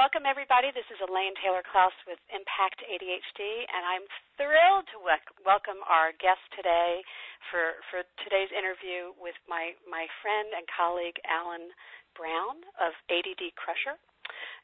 welcome 0.00 0.24
everybody. 0.24 0.72
This 0.72 0.88
is 0.88 0.96
Elaine 1.04 1.36
Taylor 1.44 1.60
Klaus 1.60 1.92
with 2.08 2.16
Impact 2.32 2.80
ADHD, 2.88 3.68
and 3.68 3.84
I'm 3.84 4.08
thrilled 4.40 4.88
to 4.96 4.98
welcome 5.44 5.76
our 5.84 6.16
guest 6.16 6.40
today 6.56 7.04
for, 7.52 7.76
for 7.92 8.00
today's 8.24 8.48
interview 8.48 9.12
with 9.20 9.36
my, 9.44 9.76
my 9.84 10.08
friend 10.24 10.56
and 10.56 10.64
colleague 10.72 11.20
Alan 11.28 11.68
Brown 12.16 12.64
of 12.80 12.96
ADD 13.12 13.52
Crusher 13.60 14.00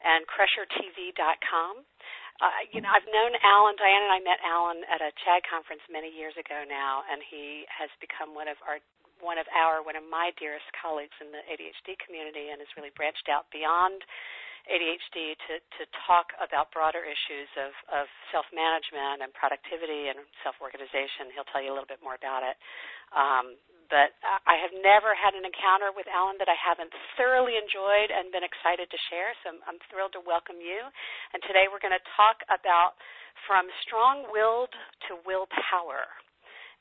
and 0.01 0.25
CrusherTV.com. 0.25 1.85
Uh, 1.85 2.61
you 2.73 2.81
know, 2.81 2.89
I've 2.89 3.05
known 3.05 3.37
Alan, 3.45 3.77
Diane 3.77 4.09
and 4.09 4.17
I 4.17 4.25
met 4.25 4.41
Alan 4.41 4.89
at 4.89 5.05
a 5.05 5.13
CHADD 5.21 5.45
conference 5.53 5.85
many 5.93 6.09
years 6.09 6.33
ago 6.41 6.65
now, 6.65 7.05
and 7.13 7.21
he 7.21 7.69
has 7.69 7.93
become 8.01 8.33
one 8.33 8.49
of 8.49 8.57
our 8.65 8.81
one 9.21 9.37
of 9.37 9.49
our 9.53 9.85
one 9.85 10.01
of 10.01 10.05
my 10.09 10.33
dearest 10.41 10.69
colleagues 10.81 11.17
in 11.21 11.29
the 11.29 11.45
ADHD 11.45 12.01
community 12.01 12.53
and 12.53 12.61
has 12.61 12.73
really 12.73 12.93
branched 12.97 13.29
out 13.29 13.49
beyond 13.53 14.01
ADHD 14.67 15.39
to, 15.47 15.55
to 15.79 15.83
talk 16.07 16.35
about 16.43 16.75
broader 16.75 17.03
issues 17.07 17.51
of, 17.55 17.73
of 17.91 18.07
self 18.35 18.47
management 18.51 19.23
and 19.23 19.31
productivity 19.35 20.11
and 20.11 20.23
self 20.43 20.59
organization. 20.59 21.31
He'll 21.35 21.49
tell 21.51 21.63
you 21.63 21.71
a 21.71 21.77
little 21.77 21.89
bit 21.89 22.03
more 22.03 22.19
about 22.19 22.43
it. 22.43 22.59
Um, 23.15 23.55
but 23.87 24.19
I 24.23 24.59
have 24.59 24.75
never 24.83 25.15
had 25.15 25.39
an 25.39 25.47
encounter 25.47 25.95
with 25.95 26.11
Alan 26.11 26.35
that 26.43 26.51
I 26.51 26.59
haven't 26.59 26.91
thoroughly 27.15 27.55
enjoyed 27.55 28.11
and 28.11 28.35
been 28.35 28.43
excited 28.43 28.91
to 28.91 28.99
share. 29.07 29.31
So 29.43 29.55
I'm, 29.55 29.63
I'm 29.63 29.79
thrilled 29.87 30.11
to 30.19 30.23
welcome 30.27 30.59
you. 30.59 30.91
And 31.31 31.39
today 31.47 31.71
we're 31.71 31.83
going 31.83 31.95
to 31.95 32.07
talk 32.19 32.43
about 32.51 32.99
from 33.47 33.71
strong 33.87 34.27
willed 34.35 34.75
to 35.07 35.23
willpower 35.23 36.11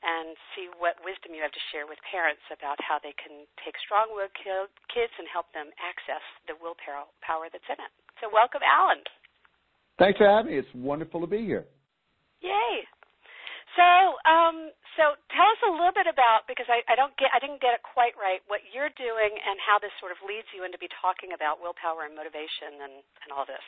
and 0.06 0.38
see 0.54 0.70
what 0.78 0.94
wisdom 1.02 1.34
you 1.34 1.42
have 1.42 1.50
to 1.50 1.64
share 1.74 1.90
with 1.90 1.98
parents 2.06 2.42
about 2.54 2.78
how 2.78 3.02
they 3.02 3.12
can 3.18 3.42
take 3.66 3.74
strong-willed 3.82 4.30
kids 4.38 5.12
and 5.18 5.26
help 5.26 5.50
them 5.50 5.74
access 5.82 6.22
the 6.46 6.54
willpower 6.62 7.10
power 7.26 7.50
that's 7.50 7.66
in 7.66 7.82
it. 7.82 7.92
So, 8.22 8.30
welcome, 8.30 8.62
Alan. 8.62 9.02
Thanks 9.98 10.16
for 10.22 10.30
having 10.30 10.54
me. 10.54 10.62
It's 10.62 10.70
wonderful 10.72 11.20
to 11.20 11.28
be 11.28 11.42
here. 11.42 11.66
Yay! 12.40 12.86
So, 13.74 14.16
um, 14.24 14.72
so 14.96 15.18
tell 15.28 15.48
us 15.52 15.60
a 15.68 15.72
little 15.72 15.92
bit 15.92 16.08
about 16.08 16.48
because 16.48 16.64
I, 16.72 16.80
I 16.88 16.96
don't 16.96 17.12
get 17.20 17.28
I 17.36 17.38
didn't 17.42 17.60
get 17.60 17.76
it 17.76 17.84
quite 17.84 18.16
right 18.16 18.40
what 18.48 18.64
you're 18.72 18.92
doing 18.96 19.32
and 19.36 19.60
how 19.60 19.76
this 19.76 19.92
sort 20.00 20.16
of 20.16 20.18
leads 20.24 20.48
you 20.56 20.64
into 20.64 20.80
be 20.80 20.88
talking 21.04 21.36
about 21.36 21.60
willpower 21.60 22.08
and 22.08 22.16
motivation 22.16 22.80
and, 22.80 23.04
and 23.20 23.28
all 23.36 23.44
this. 23.44 23.64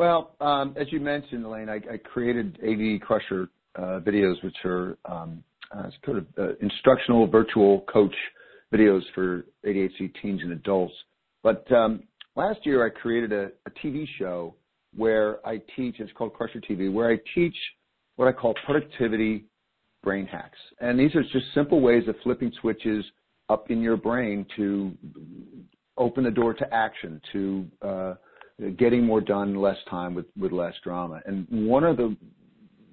Well, 0.00 0.32
um, 0.40 0.72
as 0.80 0.88
you 0.88 1.00
mentioned, 1.00 1.44
Elaine, 1.44 1.68
I, 1.68 1.76
I 1.92 1.96
created 2.00 2.56
ADD 2.64 3.04
Crusher 3.04 3.52
videos, 3.78 4.42
which 4.42 4.56
are 4.64 4.96
um, 5.04 5.42
uh, 5.76 5.90
sort 6.04 6.18
of 6.18 6.26
uh, 6.38 6.54
instructional 6.60 7.26
virtual 7.26 7.82
coach 7.92 8.14
videos 8.72 9.02
for 9.14 9.44
ADHD 9.64 10.12
teens 10.20 10.40
and 10.42 10.52
adults. 10.52 10.94
But 11.42 11.70
um, 11.72 12.02
last 12.36 12.64
year, 12.64 12.84
I 12.84 12.90
created 12.90 13.32
a, 13.32 13.50
TV 13.84 14.04
show 14.18 14.54
where 14.96 15.46
I 15.46 15.60
teach. 15.76 15.96
It's 16.00 16.12
called 16.12 16.34
Crusher 16.34 16.60
TV, 16.60 16.92
where 16.92 17.10
I 17.10 17.18
teach 17.34 17.54
what 18.16 18.28
I 18.28 18.32
call 18.32 18.54
productivity 18.66 19.44
brain 20.02 20.26
hacks. 20.26 20.58
And 20.80 20.98
these 20.98 21.14
are 21.14 21.22
just 21.22 21.46
simple 21.54 21.80
ways 21.80 22.08
of 22.08 22.16
flipping 22.22 22.52
switches 22.60 23.04
up 23.48 23.70
in 23.70 23.80
your 23.80 23.96
brain 23.96 24.44
to 24.56 24.92
open 25.96 26.24
the 26.24 26.30
door 26.30 26.52
to 26.54 26.74
action, 26.74 27.20
to 27.32 27.66
uh, 27.82 28.14
getting 28.76 29.04
more 29.04 29.20
done 29.20 29.50
in 29.50 29.56
less 29.56 29.78
time 29.88 30.14
with 30.14 30.52
less 30.52 30.74
drama. 30.82 31.20
And 31.26 31.46
one 31.48 31.84
of 31.84 31.96
the 31.96 32.16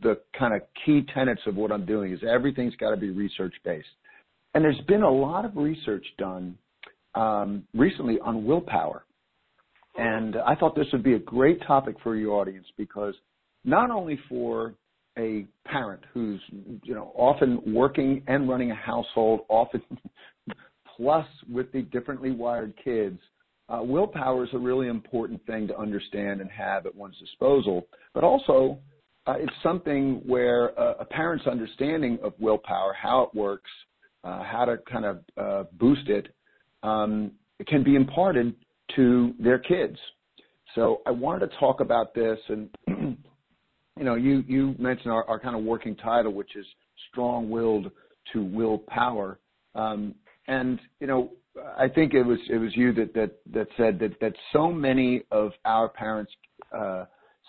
the 0.01 0.19
kind 0.37 0.53
of 0.53 0.61
key 0.85 1.05
tenets 1.13 1.41
of 1.47 1.55
what 1.55 1.71
I'm 1.71 1.85
doing 1.85 2.13
is 2.13 2.19
everything's 2.27 2.75
got 2.75 2.91
to 2.91 2.97
be 2.97 3.09
research 3.09 3.53
based. 3.63 3.87
And 4.53 4.63
there's 4.63 4.79
been 4.87 5.03
a 5.03 5.11
lot 5.11 5.45
of 5.45 5.55
research 5.55 6.05
done 6.17 6.57
um, 7.15 7.63
recently 7.73 8.19
on 8.19 8.45
willpower. 8.45 9.03
And 9.97 10.35
I 10.35 10.55
thought 10.55 10.75
this 10.75 10.87
would 10.93 11.03
be 11.03 11.15
a 11.15 11.19
great 11.19 11.61
topic 11.65 11.95
for 12.03 12.15
your 12.15 12.39
audience 12.39 12.67
because 12.77 13.15
not 13.65 13.89
only 13.89 14.19
for 14.29 14.75
a 15.17 15.45
parent 15.65 16.01
who's 16.13 16.39
you 16.83 16.93
know 16.93 17.11
often 17.15 17.59
working 17.73 18.21
and 18.27 18.47
running 18.47 18.71
a 18.71 18.75
household, 18.75 19.41
often 19.49 19.81
plus 20.95 21.25
with 21.51 21.71
the 21.71 21.81
differently 21.83 22.31
wired 22.31 22.73
kids, 22.83 23.19
uh, 23.69 23.79
willpower 23.81 24.43
is 24.43 24.49
a 24.53 24.57
really 24.57 24.87
important 24.87 25.43
thing 25.45 25.67
to 25.67 25.77
understand 25.77 26.41
and 26.41 26.49
have 26.51 26.85
at 26.85 26.95
one's 26.95 27.17
disposal. 27.19 27.87
But 28.13 28.23
also, 28.23 28.77
uh, 29.27 29.33
it's 29.37 29.53
something 29.61 30.21
where 30.25 30.77
uh, 30.79 30.93
a 30.99 31.05
parent's 31.05 31.45
understanding 31.47 32.17
of 32.23 32.33
willpower, 32.39 32.93
how 32.93 33.23
it 33.23 33.35
works, 33.35 33.69
uh, 34.23 34.43
how 34.43 34.65
to 34.65 34.77
kind 34.89 35.05
of 35.05 35.19
uh, 35.37 35.63
boost 35.73 36.07
it, 36.07 36.29
um, 36.83 37.31
it 37.59 37.67
can 37.67 37.83
be 37.83 37.95
imparted 37.95 38.55
to 38.95 39.33
their 39.39 39.59
kids. 39.59 39.97
So 40.75 41.01
I 41.05 41.11
wanted 41.11 41.49
to 41.49 41.57
talk 41.57 41.81
about 41.81 42.13
this, 42.13 42.39
and 42.47 42.69
you 42.87 44.03
know, 44.03 44.15
you 44.15 44.43
you 44.47 44.75
mentioned 44.79 45.11
our, 45.11 45.27
our 45.27 45.39
kind 45.39 45.55
of 45.55 45.63
working 45.63 45.95
title, 45.95 46.33
which 46.33 46.55
is 46.55 46.65
strong-willed 47.11 47.91
to 48.33 48.43
willpower, 48.43 49.39
um, 49.75 50.15
and 50.47 50.79
you 50.99 51.07
know, 51.07 51.31
I 51.77 51.87
think 51.87 52.13
it 52.13 52.23
was 52.23 52.39
it 52.49 52.57
was 52.57 52.75
you 52.75 52.93
that 52.93 53.13
that 53.13 53.31
that 53.53 53.67
said 53.75 53.99
that 53.99 54.19
that 54.21 54.33
so 54.53 54.71
many 54.71 55.23
of 55.31 55.51
our 55.65 55.89
parents 55.89 56.31
uh, 56.77 57.05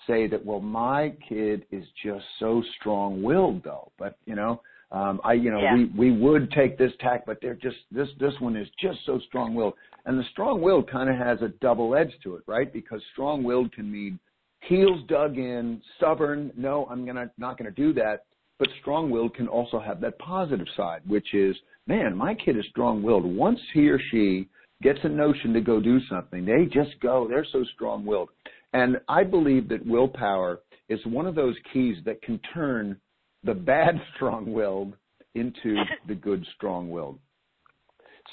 say 0.07 0.27
that, 0.27 0.45
well, 0.45 0.61
my 0.61 1.13
kid 1.29 1.65
is 1.71 1.85
just 2.05 2.25
so 2.39 2.63
strong-willed, 2.79 3.63
though. 3.65 3.93
But 3.99 4.17
you 4.25 4.35
know, 4.35 4.61
um, 4.91 5.21
I, 5.25 5.35
you 5.35 5.51
know, 5.51 5.61
yeah. 5.61 5.75
we 5.75 5.85
we 5.87 6.13
would 6.13 6.51
take 6.53 6.79
this 6.79 6.93
tack, 7.01 7.25
but 7.27 7.39
they're 7.43 7.55
just 7.55 7.77
this 7.91 8.09
this 8.19 8.35
one 8.41 8.57
is 8.57 8.69
just 8.81 8.99
so 9.05 9.21
strong-willed, 9.29 9.75
and 10.07 10.19
the 10.19 10.25
strong-willed 10.33 10.91
kind 10.91 11.11
of 11.11 11.17
has 11.17 11.41
a 11.43 11.49
double 11.61 11.95
edge 11.95 12.13
to 12.25 12.37
it, 12.37 12.43
right? 12.47 12.73
Because 12.73 13.03
strong-willed 13.13 13.73
can 13.73 13.91
mean 13.91 14.19
heels 14.61 15.01
dug 15.09 15.37
in, 15.37 15.83
stubborn. 15.97 16.53
No, 16.57 16.87
I'm 16.91 17.05
gonna 17.05 17.31
not 17.39 17.59
gonna 17.59 17.71
do 17.71 17.93
that. 17.95 18.25
But 18.59 18.69
strong-willed 18.81 19.35
can 19.35 19.47
also 19.47 19.79
have 19.79 20.01
that 20.01 20.19
positive 20.19 20.67
side, 20.77 21.03
which 21.07 21.33
is, 21.33 21.55
man, 21.87 22.17
my 22.17 22.35
kid 22.35 22.57
is 22.57 22.65
strong-willed. 22.71 23.25
Once 23.25 23.61
he 23.73 23.89
or 23.89 24.01
she 24.11 24.49
gets 24.83 24.99
a 25.05 25.09
notion 25.09 25.53
to 25.53 25.61
go 25.61 25.81
do 25.81 26.01
something, 26.11 26.45
they 26.45 26.65
just 26.65 26.99
go. 27.01 27.29
They're 27.29 27.47
so 27.53 27.65
strong-willed. 27.75 28.31
And 28.73 28.99
I 29.09 29.25
believe 29.25 29.69
that 29.71 29.85
willpower 29.87 30.61
is 30.89 31.01
one 31.07 31.27
of 31.27 31.35
those 31.35 31.55
keys 31.73 31.97
that 32.05 32.23
can 32.23 32.41
turn 32.55 32.97
the 33.45 33.55
bad 33.55 34.01
strong-willed 34.17 34.95
into 35.35 35.77
the 36.07 36.15
good 36.15 36.45
strong-willed. 36.57 37.19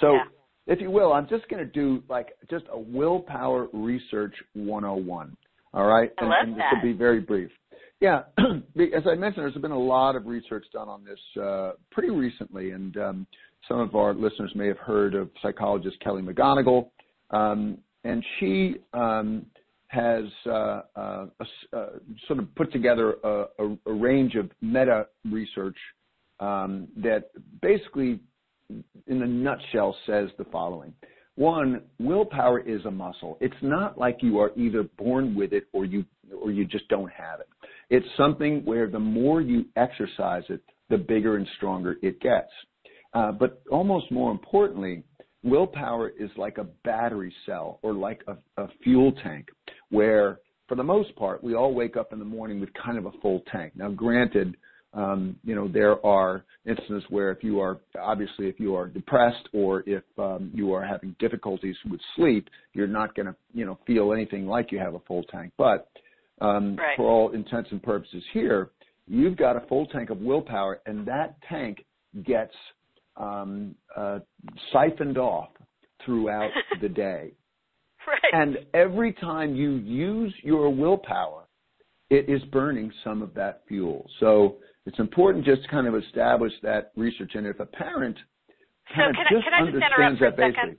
So, 0.02 0.14
yeah. 0.14 0.24
if 0.74 0.82
you 0.82 0.92
will, 0.92 1.14
I'm 1.14 1.28
just 1.28 1.48
going 1.48 1.66
to 1.66 1.72
do 1.72 2.04
like 2.10 2.30
just 2.50 2.66
a 2.72 2.80
willpower 2.80 3.68
research 3.74 4.34
101. 4.54 5.38
All 5.74 5.86
right, 5.86 6.10
I 6.18 6.22
and, 6.22 6.30
love 6.30 6.40
and 6.44 6.54
this 6.54 6.60
that. 6.60 6.76
will 6.76 6.92
be 6.92 6.98
very 6.98 7.20
brief. 7.20 7.52
Yeah, 8.00 8.24
as 8.38 9.04
I 9.10 9.16
mentioned, 9.16 9.44
there's 9.44 9.54
been 9.56 9.72
a 9.72 9.80
lot 9.80 10.16
of 10.16 10.26
research 10.26 10.66
done 10.74 10.88
on 10.90 11.04
this 11.04 11.42
uh, 11.42 11.72
pretty 11.92 12.10
recently, 12.10 12.72
and 12.72 12.96
um, 12.98 13.28
some 13.68 13.80
of 13.80 13.96
our 13.96 14.14
listeners 14.14 14.52
may 14.56 14.68
have 14.68 14.78
heard 14.78 15.16
of 15.16 15.30
psychologist 15.42 15.98
Kelly 16.02 16.22
McGonigal, 16.22 16.90
um, 17.32 17.78
and 18.04 18.24
she 18.40 18.76
um, 18.94 19.46
has 19.96 20.26
uh, 20.46 20.82
uh, 20.96 21.26
uh, 21.74 21.86
sort 22.28 22.40
of 22.40 22.54
put 22.56 22.72
together 22.72 23.16
a, 23.24 23.46
a, 23.60 23.78
a 23.88 23.94
range 23.94 24.36
of 24.36 24.52
meta 24.62 25.08
research 25.32 25.78
um, 26.40 26.88
that 26.98 27.30
basically, 27.62 28.20
in 29.08 29.22
a 29.22 29.28
nutshell, 29.28 29.96
says 30.06 30.30
the 30.38 30.44
following. 30.52 30.94
One, 31.36 31.82
willpower 32.00 32.60
is 32.60 32.86
a 32.86 32.92
muscle. 32.92 33.38
It's 33.42 33.56
not 33.62 33.98
like 33.98 34.18
you 34.22 34.40
are 34.40 34.52
either 34.56 34.84
born 34.98 35.36
with 35.36 35.54
it 35.54 35.68
or 35.74 35.86
you 35.86 36.06
or 36.42 36.52
you 36.52 36.66
just 36.66 36.88
don't 36.88 37.12
have 37.12 37.40
it. 37.40 37.48
It's 37.90 38.08
something 38.18 38.64
where 38.66 38.88
the 38.90 39.00
more 39.00 39.42
you 39.42 39.66
exercise 39.76 40.44
it, 40.50 40.62
the 40.90 40.98
bigger 40.98 41.36
and 41.36 41.48
stronger 41.58 41.98
it 42.02 42.20
gets. 42.22 42.52
Uh, 43.14 43.32
but 43.32 43.62
almost 43.70 44.12
more 44.12 44.32
importantly, 44.32 45.04
willpower 45.44 46.10
is 46.10 46.30
like 46.38 46.58
a 46.58 46.66
battery 46.84 47.34
cell 47.46 47.80
or 47.82 47.94
like 47.94 48.22
a, 48.28 48.62
a 48.62 48.68
fuel 48.84 49.12
tank 49.24 49.48
where 49.90 50.40
for 50.68 50.76
the 50.76 50.84
most 50.84 51.16
part 51.16 51.44
we 51.44 51.56
all 51.56 51.74
wake 51.74 51.98
up 51.98 52.14
in 52.14 52.20
the 52.20 52.26
morning 52.26 52.60
with 52.60 52.70
kind 52.74 52.98
of 52.98 53.06
a 53.06 53.12
full 53.22 53.42
tank 53.52 53.74
now 53.76 53.90
granted 53.90 54.56
um, 54.94 55.36
you 55.44 55.56
know 55.56 55.68
there 55.68 56.04
are 56.06 56.46
instances 56.66 57.04
where 57.10 57.32
if 57.32 57.44
you 57.44 57.60
are 57.60 57.80
obviously 58.02 58.48
if 58.48 58.60
you 58.60 58.76
are 58.76 58.88
depressed 58.88 59.50
or 59.54 59.84
if 59.86 60.04
um, 60.18 60.50
you 60.54 60.74
are 60.74 60.86
having 60.86 61.16
difficulties 61.20 61.76
with 61.90 62.00
sleep 62.16 62.50
you're 62.74 62.88
not 62.88 63.16
going 63.16 63.28
to 63.28 63.36
you 63.54 63.66
know 63.66 63.78
feel 63.86 64.14
anything 64.14 64.48
like 64.48 64.72
you 64.72 64.80
have 64.80 64.96
a 64.96 65.00
full 65.08 65.24
tank 65.24 65.52
but 65.58 65.90
um, 66.42 66.76
right. 66.76 66.98
for 66.98 67.10
all 67.10 67.32
intents 67.32 67.70
and 67.72 67.82
purposes 67.82 68.24
here 68.34 68.70
you've 69.08 69.38
got 69.38 69.56
a 69.56 69.66
full 69.68 69.86
tank 69.88 70.10
of 70.10 70.20
willpower 70.20 70.82
and 70.86 71.06
that 71.06 71.36
tank 71.50 71.86
gets 72.24 72.54
um, 73.18 73.76
uh, 73.96 74.20
siphoned 74.72 75.18
off 75.18 75.50
throughout 76.06 76.52
the 76.82 76.90
day. 76.90 77.32
Right. 78.24 78.34
And 78.34 78.58
every 78.74 79.14
time 79.14 79.56
you 79.56 79.72
use 79.82 80.34
your 80.44 80.70
willpower, 80.70 81.44
it 82.10 82.30
is 82.30 82.42
burning 82.52 82.92
some 83.04 83.22
of 83.22 83.34
that 83.34 83.64
fuel. 83.68 84.06
So 84.20 84.58
it's 84.86 85.00
important 85.00 85.44
just 85.44 85.64
to 85.64 85.68
kind 85.70 85.88
of 85.88 85.96
establish 85.96 86.54
that 86.62 86.92
research. 86.96 87.32
And 87.34 87.48
if 87.48 87.60
a 87.60 87.66
parent 87.66 88.18
so 88.94 89.02
can 89.02 89.26
just 89.34 89.42
I, 89.42 89.50
can 89.50 89.54
I 89.54 89.62
just 89.66 89.74
understands 89.74 90.22
interrupt 90.22 90.38
for 90.38 90.46
that 90.46 90.54
second? 90.54 90.78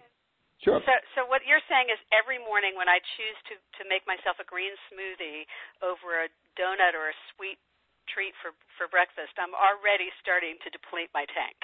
Sure. 0.65 0.81
So, 0.87 0.95
so 1.13 1.21
what 1.29 1.45
you're 1.45 1.63
saying 1.69 1.93
is 1.93 2.01
every 2.15 2.41
morning 2.41 2.79
when 2.79 2.89
I 2.89 3.03
choose 3.19 3.39
to 3.53 3.55
to 3.77 3.83
make 3.91 4.07
myself 4.09 4.41
a 4.41 4.47
green 4.47 4.73
smoothie 4.89 5.45
over 5.85 6.25
a 6.25 6.33
donut 6.57 6.97
or 6.97 7.13
a 7.13 7.17
sweet 7.35 7.61
treat 8.09 8.33
for 8.41 8.57
for 8.81 8.89
breakfast, 8.89 9.37
I'm 9.37 9.53
already 9.53 10.09
starting 10.23 10.57
to 10.65 10.69
deplete 10.73 11.11
my 11.13 11.27
tank. 11.29 11.59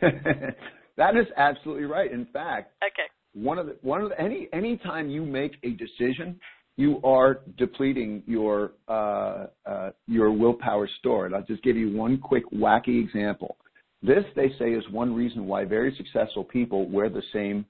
that 0.96 1.18
is 1.18 1.28
absolutely 1.36 1.84
right. 1.84 2.08
In 2.08 2.24
fact, 2.32 2.72
okay. 2.80 3.10
One 3.34 3.58
of 3.58 3.66
the 3.66 3.76
one 3.82 4.02
of 4.02 4.10
the, 4.10 4.20
any 4.20 4.48
any 4.52 4.76
time 4.78 5.08
you 5.08 5.24
make 5.24 5.56
a 5.62 5.70
decision, 5.70 6.40
you 6.76 7.00
are 7.04 7.40
depleting 7.56 8.22
your 8.26 8.72
uh, 8.88 9.46
uh, 9.66 9.90
your 10.06 10.32
willpower 10.32 10.88
store. 10.98 11.26
And 11.26 11.34
I'll 11.34 11.42
just 11.42 11.62
give 11.62 11.76
you 11.76 11.96
one 11.96 12.18
quick 12.18 12.44
wacky 12.52 13.02
example. 13.02 13.56
This, 14.02 14.24
they 14.36 14.50
say, 14.58 14.70
is 14.70 14.84
one 14.90 15.14
reason 15.14 15.46
why 15.46 15.64
very 15.64 15.94
successful 15.96 16.44
people 16.44 16.88
wear 16.88 17.08
the 17.08 17.22
same 17.32 17.66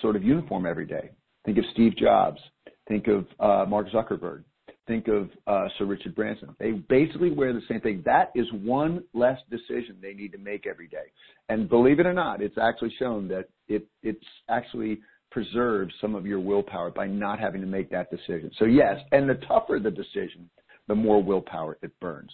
sort 0.00 0.16
of 0.16 0.22
uniform 0.22 0.66
every 0.66 0.86
day. 0.86 1.10
Think 1.44 1.58
of 1.58 1.64
Steve 1.72 1.96
Jobs. 1.96 2.40
Think 2.88 3.06
of 3.06 3.26
uh, 3.38 3.68
Mark 3.68 3.88
Zuckerberg. 3.90 4.44
Think 4.88 5.06
of 5.06 5.28
uh, 5.46 5.68
Sir 5.78 5.84
Richard 5.84 6.14
Branson. 6.14 6.56
They 6.58 6.72
basically 6.72 7.30
wear 7.30 7.52
the 7.52 7.60
same 7.68 7.80
thing. 7.80 8.02
That 8.06 8.32
is 8.34 8.46
one 8.52 9.04
less 9.12 9.38
decision 9.50 9.98
they 10.00 10.14
need 10.14 10.32
to 10.32 10.38
make 10.38 10.66
every 10.66 10.88
day. 10.88 11.12
And 11.50 11.68
believe 11.68 12.00
it 12.00 12.06
or 12.06 12.14
not, 12.14 12.40
it's 12.40 12.56
actually 12.56 12.94
shown 12.98 13.28
that 13.28 13.50
it 13.68 13.86
it's 14.02 14.24
actually 14.48 15.00
preserves 15.30 15.92
some 16.00 16.14
of 16.14 16.26
your 16.26 16.40
willpower 16.40 16.90
by 16.90 17.06
not 17.06 17.38
having 17.38 17.60
to 17.60 17.66
make 17.66 17.90
that 17.90 18.10
decision. 18.10 18.50
So 18.58 18.64
yes, 18.64 18.96
and 19.12 19.28
the 19.28 19.34
tougher 19.46 19.78
the 19.78 19.90
decision, 19.90 20.48
the 20.88 20.94
more 20.94 21.22
willpower 21.22 21.76
it 21.82 21.92
burns. 22.00 22.32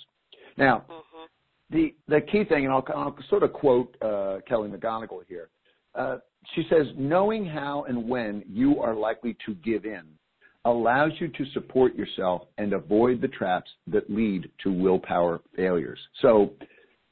Now, 0.57 0.85
mm-hmm. 0.89 1.25
the 1.71 1.95
the 2.07 2.21
key 2.21 2.45
thing, 2.45 2.67
and 2.67 2.73
I'll, 2.73 2.85
I'll 2.95 3.17
sort 3.29 3.43
of 3.43 3.53
quote 3.53 3.97
uh, 4.01 4.39
Kelly 4.49 4.71
McGonigal 4.71 5.27
here. 5.29 5.49
Uh, 5.97 6.19
she 6.55 6.65
says, 6.71 6.87
knowing 6.97 7.47
how 7.47 7.85
and 7.89 8.09
when 8.09 8.45
you 8.49 8.81
are 8.81 8.95
likely 8.95 9.37
to 9.47 9.55
give 9.57 9.85
in 9.85 10.03
allows 10.65 11.13
you 11.19 11.29
to 11.29 11.45
support 11.53 11.95
yourself 11.95 12.43
and 12.59 12.73
avoid 12.73 13.21
the 13.21 13.29
traps 13.29 13.71
that 13.87 14.09
lead 14.11 14.49
to 14.63 14.73
willpower 14.73 15.41
failures. 15.55 15.99
So 16.23 16.53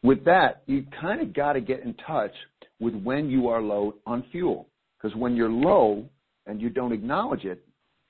with 0.03 0.25
that, 0.25 0.63
you 0.67 0.85
kind 1.01 1.21
of 1.21 1.35
got 1.35 1.53
to 1.53 1.61
get 1.61 1.81
in 1.81 1.95
touch 2.07 2.33
with 2.81 2.95
when 2.95 3.31
you 3.31 3.49
are 3.49 3.61
low 3.61 3.95
on 4.07 4.25
fuel. 4.33 4.69
Because 5.01 5.17
when 5.17 5.37
you're 5.37 5.51
low 5.51 6.05
and 6.47 6.61
you 6.61 6.71
don't 6.71 6.93
acknowledge 6.93 7.45
it, 7.45 7.65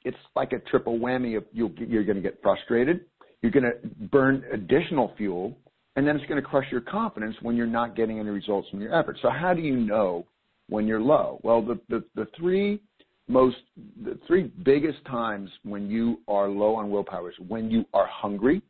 it's 0.05 0.17
like 0.35 0.53
a 0.53 0.59
triple 0.59 0.99
whammy 0.99 1.37
of 1.37 1.44
you 1.53 1.67
are 1.67 2.05
going 2.05 2.17
to 2.17 2.23
get 2.23 2.41
frustrated, 2.43 3.05
you're 3.41 3.53
going 3.53 3.65
to 3.65 3.89
burn 4.06 4.44
additional 4.53 5.12
fuel, 5.17 5.56
and 5.97 6.06
then 6.06 6.17
it's 6.17 6.27
going 6.27 6.41
to 6.41 6.47
crush 6.47 6.67
your 6.71 6.81
confidence 6.81 7.37
when 7.43 7.56
you're 7.56 7.67
not 7.67 7.94
getting 7.97 8.19
any 8.19 8.31
results 8.31 8.69
from 8.71 8.81
your 8.81 8.99
efforts. 8.99 9.21
So 9.23 9.31
how 9.31 9.55
do 9.55 9.61
you 9.61 9.77
know 9.77 10.27
when 10.69 10.87
you're 10.87 11.00
low? 11.00 11.39
Well, 11.43 11.62
the, 11.62 11.79
the, 11.89 12.05
the 12.15 12.27
three 12.37 12.81
the 13.32 14.19
three 14.26 14.50
biggest 14.64 15.05
times 15.06 15.50
when 15.64 15.90
you 15.90 16.20
are 16.29 16.49
low 16.49 16.75
on 16.76 16.90
willpower 16.90 17.31
is 17.31 17.37
when 17.49 17.70
you 17.70 17.84
are 17.94 18.06
hungry, 18.06 18.62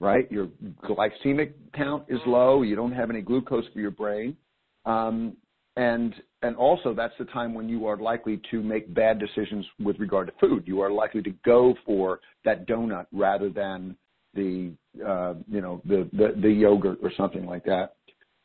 right? 0.00 0.30
Your 0.30 0.48
glycemic 0.84 1.52
count 1.74 2.04
is 2.08 2.20
low. 2.26 2.62
You 2.62 2.76
don't 2.76 2.92
have 2.92 3.10
any 3.10 3.22
glucose 3.22 3.64
for 3.72 3.80
your 3.80 3.90
brain. 3.90 4.36
Um, 4.84 5.36
and 5.76 6.14
and 6.42 6.56
also 6.56 6.94
that's 6.94 7.14
the 7.18 7.24
time 7.26 7.54
when 7.54 7.68
you 7.68 7.86
are 7.86 7.96
likely 7.96 8.40
to 8.50 8.62
make 8.62 8.92
bad 8.94 9.18
decisions 9.18 9.66
with 9.80 9.98
regard 9.98 10.28
to 10.28 10.32
food. 10.40 10.64
You 10.66 10.80
are 10.80 10.90
likely 10.90 11.22
to 11.22 11.30
go 11.44 11.74
for 11.84 12.20
that 12.44 12.66
donut 12.66 13.06
rather 13.12 13.50
than 13.50 13.96
the 14.34 14.72
uh, 15.06 15.34
you 15.48 15.60
know 15.60 15.82
the, 15.84 16.08
the 16.12 16.40
the 16.40 16.50
yogurt 16.50 16.98
or 17.02 17.12
something 17.16 17.46
like 17.46 17.64
that. 17.64 17.96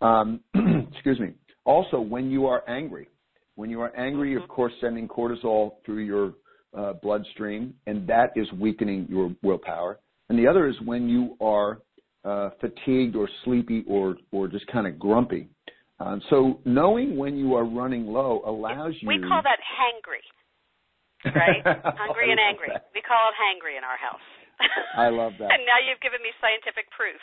Um, 0.02 0.42
excuse 0.94 1.20
me. 1.20 1.34
Also, 1.64 2.00
when 2.00 2.32
you 2.32 2.48
are 2.48 2.68
angry, 2.68 3.08
when 3.62 3.70
you 3.70 3.80
are 3.80 3.96
angry, 3.96 4.36
of 4.36 4.42
mm-hmm. 4.42 4.52
course, 4.54 4.74
sending 4.82 5.08
cortisol 5.08 5.74
through 5.86 6.00
your 6.00 6.34
uh, 6.76 6.94
bloodstream, 6.94 7.76
and 7.86 8.08
that 8.08 8.32
is 8.36 8.52
weakening 8.54 9.06
your 9.08 9.36
willpower. 9.44 10.00
And 10.30 10.40
the 10.40 10.48
other 10.48 10.68
is 10.68 10.74
when 10.84 11.08
you 11.08 11.38
are 11.40 11.78
uh, 12.26 12.50
fatigued 12.60 13.16
or 13.16 13.30
sleepy 13.46 13.84
or 13.88 14.16
or 14.32 14.48
just 14.48 14.66
kind 14.66 14.88
of 14.88 14.98
grumpy. 14.98 15.48
Um, 16.00 16.24
so 16.32 16.60
knowing 16.66 17.18
when 17.18 17.38
you 17.38 17.54
are 17.54 17.64
running 17.64 18.08
low 18.08 18.42
allows 18.48 18.96
you. 19.00 19.08
We 19.08 19.20
call 19.20 19.44
that 19.44 19.60
hangry, 19.62 20.26
right? 21.36 21.62
Hungry 22.00 22.32
and 22.32 22.40
angry. 22.40 22.70
That. 22.74 22.90
We 22.96 23.02
call 23.02 23.30
it 23.30 23.38
hangry 23.38 23.78
in 23.78 23.84
our 23.84 23.98
house. 23.98 24.26
I 24.98 25.10
love 25.10 25.34
that. 25.38 25.52
and 25.54 25.62
now 25.68 25.78
you've 25.88 26.02
given 26.02 26.20
me 26.24 26.30
scientific 26.42 26.90
proof. 26.98 27.22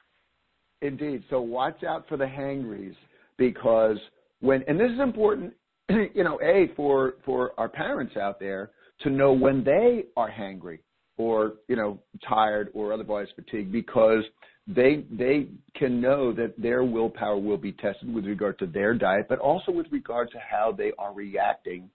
Indeed. 0.80 1.24
So 1.28 1.42
watch 1.42 1.84
out 1.84 2.08
for 2.08 2.16
the 2.16 2.26
hangries 2.26 2.94
because 3.36 3.98
when 4.40 4.62
and 4.68 4.78
this 4.78 4.90
is 4.90 5.00
important, 5.00 5.52
you 6.14 6.24
know, 6.24 6.40
a 6.42 6.70
for 6.76 7.14
for 7.24 7.52
our 7.58 7.68
parents 7.68 8.16
out 8.16 8.38
there 8.38 8.70
to 9.00 9.10
know 9.10 9.32
when 9.32 9.64
they 9.64 10.04
are 10.16 10.30
hangry 10.30 10.80
or 11.16 11.54
you 11.68 11.76
know 11.76 11.98
tired 12.28 12.70
or 12.74 12.92
otherwise 12.92 13.28
fatigued 13.34 13.72
because 13.72 14.24
they 14.66 15.04
they 15.10 15.48
can 15.74 16.00
know 16.00 16.32
that 16.32 16.54
their 16.60 16.84
willpower 16.84 17.38
will 17.38 17.56
be 17.56 17.72
tested 17.72 18.12
with 18.12 18.26
regard 18.26 18.58
to 18.58 18.66
their 18.66 18.94
diet, 18.94 19.26
but 19.28 19.38
also 19.38 19.72
with 19.72 19.86
regard 19.90 20.30
to 20.30 20.38
how 20.38 20.72
they 20.76 20.92
are 20.98 21.14
reacting 21.14 21.88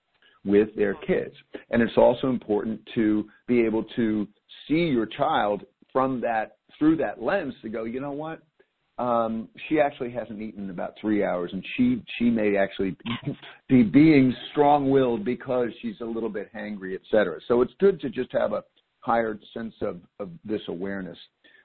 with 0.43 0.75
their 0.75 0.95
kids. 0.95 1.35
And 1.69 1.81
it's 1.81 1.97
also 1.97 2.29
important 2.29 2.81
to 2.95 3.25
be 3.47 3.61
able 3.61 3.83
to 3.95 4.27
see 4.67 4.85
your 4.85 5.05
child 5.05 5.63
from 5.91 6.19
that 6.21 6.57
through 6.79 6.97
that 6.97 7.21
lens 7.21 7.53
to 7.61 7.69
go, 7.69 7.83
you 7.83 8.01
know 8.01 8.11
what? 8.11 8.41
Um, 8.97 9.49
she 9.67 9.79
actually 9.79 10.11
hasn't 10.11 10.41
eaten 10.41 10.65
in 10.65 10.69
about 10.69 10.93
three 11.01 11.23
hours, 11.23 11.49
and 11.53 11.65
she 11.75 12.03
she 12.17 12.29
may 12.29 12.57
actually 12.57 12.95
be 13.69 13.81
being 13.81 14.35
strong-willed 14.51 15.25
because 15.25 15.69
she's 15.81 15.99
a 16.01 16.05
little 16.05 16.29
bit 16.29 16.53
hangry, 16.53 16.93
et 16.93 17.01
cetera. 17.09 17.39
So 17.47 17.61
it's 17.61 17.73
good 17.79 17.99
to 18.01 18.09
just 18.09 18.31
have 18.33 18.53
a 18.53 18.63
higher 18.99 19.39
sense 19.53 19.73
of, 19.81 19.99
of 20.19 20.29
this 20.45 20.61
awareness. 20.67 21.17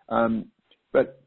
Um, 0.08 0.46
but 0.92 1.20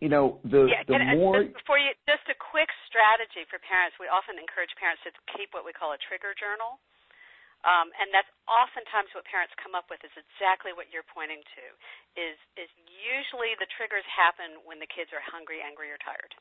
you 0.00 0.08
know, 0.08 0.40
the 0.44 0.66
yeah, 0.68 0.82
the 0.84 0.98
more 1.16 1.40
before 1.46 1.78
you, 1.78 1.94
just 2.04 2.26
a 2.28 2.36
quick 2.36 2.68
strategy 2.90 3.46
for 3.48 3.62
parents. 3.62 3.96
We 4.02 4.10
often 4.10 4.36
encourage 4.36 4.74
parents 4.76 5.00
to 5.06 5.14
keep 5.38 5.54
what 5.54 5.64
we 5.64 5.72
call 5.72 5.94
a 5.94 6.00
trigger 6.10 6.34
journal. 6.36 6.82
Um, 7.66 7.90
and 7.98 8.14
that's 8.14 8.30
oftentimes 8.46 9.10
what 9.10 9.26
parents 9.26 9.50
come 9.58 9.74
up 9.74 9.90
with 9.90 9.98
is 10.06 10.14
exactly 10.14 10.70
what 10.70 10.86
you're 10.94 11.06
pointing 11.10 11.42
to. 11.42 11.64
Is 12.14 12.38
is 12.54 12.70
usually 12.86 13.58
the 13.58 13.66
triggers 13.74 14.06
happen 14.06 14.62
when 14.62 14.78
the 14.78 14.86
kids 14.86 15.10
are 15.10 15.20
hungry, 15.20 15.58
angry, 15.66 15.90
or 15.90 15.98
tired, 15.98 16.32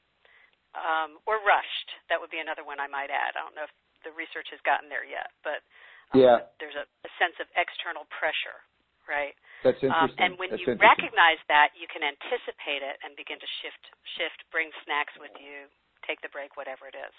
um, 0.77 1.17
or 1.25 1.41
rushed. 1.41 1.89
That 2.13 2.21
would 2.21 2.29
be 2.29 2.37
another 2.37 2.61
one 2.61 2.77
I 2.77 2.85
might 2.85 3.09
add. 3.09 3.33
I 3.33 3.41
don't 3.41 3.57
know 3.57 3.65
if 3.65 3.73
the 4.05 4.13
research 4.13 4.53
has 4.53 4.61
gotten 4.61 4.85
there 4.85 5.01
yet, 5.01 5.33
but 5.41 5.65
um, 6.13 6.21
yeah, 6.21 6.45
there's 6.61 6.77
a, 6.77 6.85
a 6.85 7.11
sense 7.17 7.33
of 7.41 7.49
external 7.57 8.05
pressure, 8.13 8.61
right? 9.09 9.33
That's 9.65 9.81
interesting. 9.81 10.21
Um, 10.21 10.21
and 10.21 10.31
when 10.37 10.53
That's 10.53 10.61
you 10.61 10.77
recognize 10.77 11.41
that, 11.49 11.73
you 11.73 11.89
can 11.89 12.05
anticipate 12.05 12.85
it 12.85 13.01
and 13.01 13.17
begin 13.17 13.41
to 13.41 13.49
shift, 13.65 13.81
shift, 14.13 14.45
bring 14.53 14.69
snacks 14.85 15.17
with 15.17 15.33
you, 15.41 15.65
take 16.05 16.21
the 16.21 16.29
break, 16.29 16.53
whatever 16.53 16.85
it 16.85 16.93
is. 16.93 17.15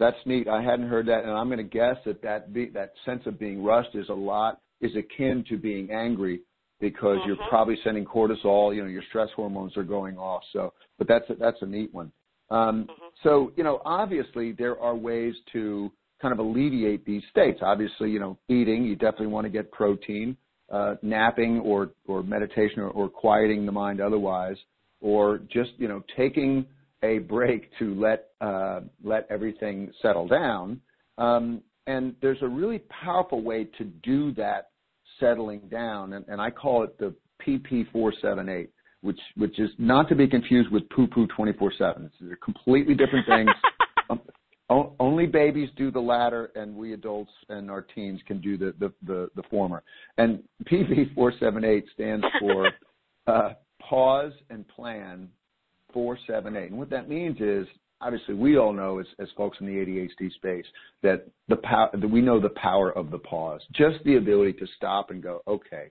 That's 0.00 0.16
neat. 0.24 0.48
I 0.48 0.62
hadn't 0.62 0.88
heard 0.88 1.06
that, 1.06 1.24
and 1.24 1.30
I'm 1.30 1.48
going 1.48 1.58
to 1.58 1.62
guess 1.62 1.96
that 2.06 2.22
that 2.22 2.54
be, 2.54 2.70
that 2.70 2.94
sense 3.04 3.22
of 3.26 3.38
being 3.38 3.62
rushed 3.62 3.94
is 3.94 4.08
a 4.08 4.14
lot 4.14 4.58
is 4.80 4.90
akin 4.96 5.44
to 5.50 5.58
being 5.58 5.90
angry 5.90 6.40
because 6.80 7.18
mm-hmm. 7.18 7.28
you're 7.28 7.48
probably 7.50 7.76
sending 7.84 8.06
cortisol. 8.06 8.74
You 8.74 8.82
know, 8.82 8.88
your 8.88 9.02
stress 9.10 9.28
hormones 9.36 9.76
are 9.76 9.84
going 9.84 10.16
off. 10.16 10.42
So, 10.54 10.72
but 10.96 11.06
that's 11.06 11.28
a, 11.28 11.34
that's 11.34 11.58
a 11.60 11.66
neat 11.66 11.92
one. 11.92 12.10
Um, 12.50 12.84
mm-hmm. 12.84 13.06
So, 13.22 13.52
you 13.56 13.62
know, 13.62 13.82
obviously 13.84 14.52
there 14.52 14.80
are 14.80 14.96
ways 14.96 15.34
to 15.52 15.92
kind 16.22 16.32
of 16.32 16.38
alleviate 16.38 17.04
these 17.04 17.22
states. 17.30 17.60
Obviously, 17.62 18.10
you 18.10 18.20
know, 18.20 18.38
eating, 18.48 18.84
you 18.84 18.96
definitely 18.96 19.26
want 19.26 19.44
to 19.44 19.50
get 19.50 19.70
protein. 19.70 20.36
Uh, 20.72 20.94
napping 21.02 21.58
or 21.58 21.90
or 22.06 22.22
meditation 22.22 22.78
or, 22.78 22.90
or 22.90 23.08
quieting 23.08 23.66
the 23.66 23.72
mind 23.72 24.00
otherwise, 24.00 24.56
or 25.00 25.38
just 25.52 25.70
you 25.78 25.88
know 25.88 26.00
taking 26.16 26.64
a 27.02 27.18
break 27.18 27.70
to 27.78 27.94
let 27.94 28.28
uh, 28.40 28.80
let 29.02 29.26
everything 29.30 29.92
settle 30.02 30.28
down. 30.28 30.80
Um, 31.18 31.62
and 31.86 32.14
there's 32.22 32.42
a 32.42 32.48
really 32.48 32.80
powerful 33.02 33.42
way 33.42 33.64
to 33.78 33.84
do 33.84 34.32
that 34.34 34.70
settling 35.18 35.60
down, 35.70 36.14
and, 36.14 36.24
and 36.28 36.40
I 36.40 36.50
call 36.50 36.82
it 36.84 36.98
the 36.98 37.14
PP478, 37.46 38.68
which 39.00 39.18
which 39.36 39.58
is 39.58 39.70
not 39.78 40.08
to 40.08 40.14
be 40.14 40.26
confused 40.26 40.70
with 40.70 40.88
poo 40.90 41.06
poo 41.06 41.26
24/7. 41.26 42.10
They're 42.20 42.36
completely 42.36 42.94
different 42.94 43.26
things. 43.26 43.50
um, 44.10 44.20
only 45.00 45.26
babies 45.26 45.68
do 45.76 45.90
the 45.90 46.00
latter, 46.00 46.52
and 46.54 46.76
we 46.76 46.92
adults 46.92 47.32
and 47.48 47.70
our 47.70 47.82
teens 47.82 48.20
can 48.26 48.40
do 48.40 48.56
the 48.56 48.74
the 48.78 48.92
the, 49.06 49.30
the 49.36 49.42
former. 49.50 49.82
And 50.18 50.42
PP478 50.70 51.84
stands 51.94 52.24
for 52.38 52.70
uh, 53.26 53.54
pause 53.80 54.32
and 54.50 54.66
plan 54.68 55.28
478. 55.92 56.70
And 56.70 56.78
what 56.78 56.90
that 56.90 57.08
means 57.08 57.40
is, 57.40 57.66
obviously, 58.00 58.34
we 58.34 58.58
all 58.58 58.72
know 58.72 58.98
as, 58.98 59.28
folks 59.36 59.58
in 59.60 59.66
the 59.66 59.72
ADHD 59.72 60.32
space 60.34 60.66
that 61.02 61.26
the 61.48 61.56
power, 61.56 61.90
that 61.92 62.08
we 62.10 62.20
know 62.20 62.40
the 62.40 62.50
power 62.50 62.90
of 62.92 63.10
the 63.10 63.18
pause, 63.18 63.60
just 63.72 64.02
the 64.04 64.16
ability 64.16 64.54
to 64.54 64.66
stop 64.76 65.10
and 65.10 65.22
go, 65.22 65.42
okay, 65.46 65.90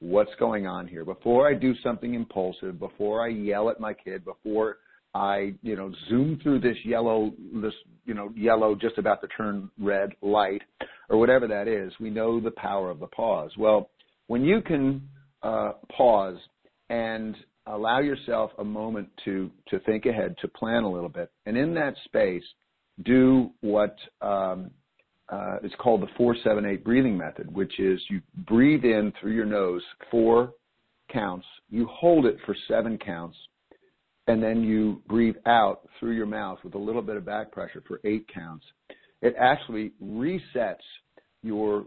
what's 0.00 0.34
going 0.38 0.66
on 0.66 0.86
here? 0.86 1.04
Before 1.04 1.48
I 1.48 1.54
do 1.54 1.74
something 1.82 2.14
impulsive, 2.14 2.78
before 2.78 3.24
I 3.24 3.28
yell 3.28 3.70
at 3.70 3.80
my 3.80 3.94
kid, 3.94 4.24
before 4.24 4.78
I, 5.14 5.54
you 5.62 5.76
know, 5.76 5.92
zoom 6.08 6.40
through 6.42 6.60
this 6.60 6.76
yellow, 6.84 7.32
this, 7.54 7.74
you 8.04 8.14
know, 8.14 8.32
yellow 8.34 8.74
just 8.74 8.98
about 8.98 9.20
to 9.20 9.28
turn 9.28 9.70
red 9.78 10.10
light 10.22 10.62
or 11.08 11.18
whatever 11.18 11.46
that 11.46 11.68
is. 11.68 11.92
We 12.00 12.10
know 12.10 12.40
the 12.40 12.50
power 12.52 12.90
of 12.90 12.98
the 12.98 13.06
pause. 13.08 13.50
Well, 13.58 13.90
when 14.26 14.44
you 14.44 14.62
can 14.62 15.06
uh, 15.42 15.72
pause 15.94 16.38
and 16.88 17.36
allow 17.66 18.00
yourself 18.00 18.50
a 18.58 18.64
moment 18.64 19.08
to 19.24 19.50
to 19.68 19.78
think 19.80 20.06
ahead, 20.06 20.36
to 20.40 20.48
plan 20.48 20.82
a 20.82 20.90
little 20.90 21.08
bit, 21.08 21.30
and 21.46 21.56
in 21.56 21.74
that 21.74 21.94
space, 22.04 22.44
do 23.04 23.50
what 23.60 23.96
um, 24.20 24.70
uh, 25.30 25.56
is 25.62 25.72
called 25.78 26.02
the 26.02 26.08
four 26.16 26.36
seven 26.44 26.66
eight 26.66 26.84
breathing 26.84 27.16
method, 27.16 27.52
which 27.54 27.78
is 27.78 28.00
you 28.10 28.20
breathe 28.46 28.84
in 28.84 29.12
through 29.20 29.32
your 29.32 29.46
nose 29.46 29.82
four 30.10 30.52
counts, 31.12 31.46
you 31.70 31.86
hold 31.86 32.26
it 32.26 32.36
for 32.46 32.56
seven 32.68 32.98
counts, 32.98 33.36
and 34.26 34.42
then 34.42 34.62
you 34.62 35.02
breathe 35.08 35.36
out 35.46 35.88
through 35.98 36.12
your 36.12 36.26
mouth 36.26 36.58
with 36.64 36.74
a 36.74 36.78
little 36.78 37.02
bit 37.02 37.16
of 37.16 37.24
back 37.24 37.52
pressure 37.52 37.82
for 37.86 38.00
eight 38.04 38.26
counts. 38.32 38.64
It 39.20 39.34
actually 39.38 39.92
resets 40.02 40.76
your 41.42 41.86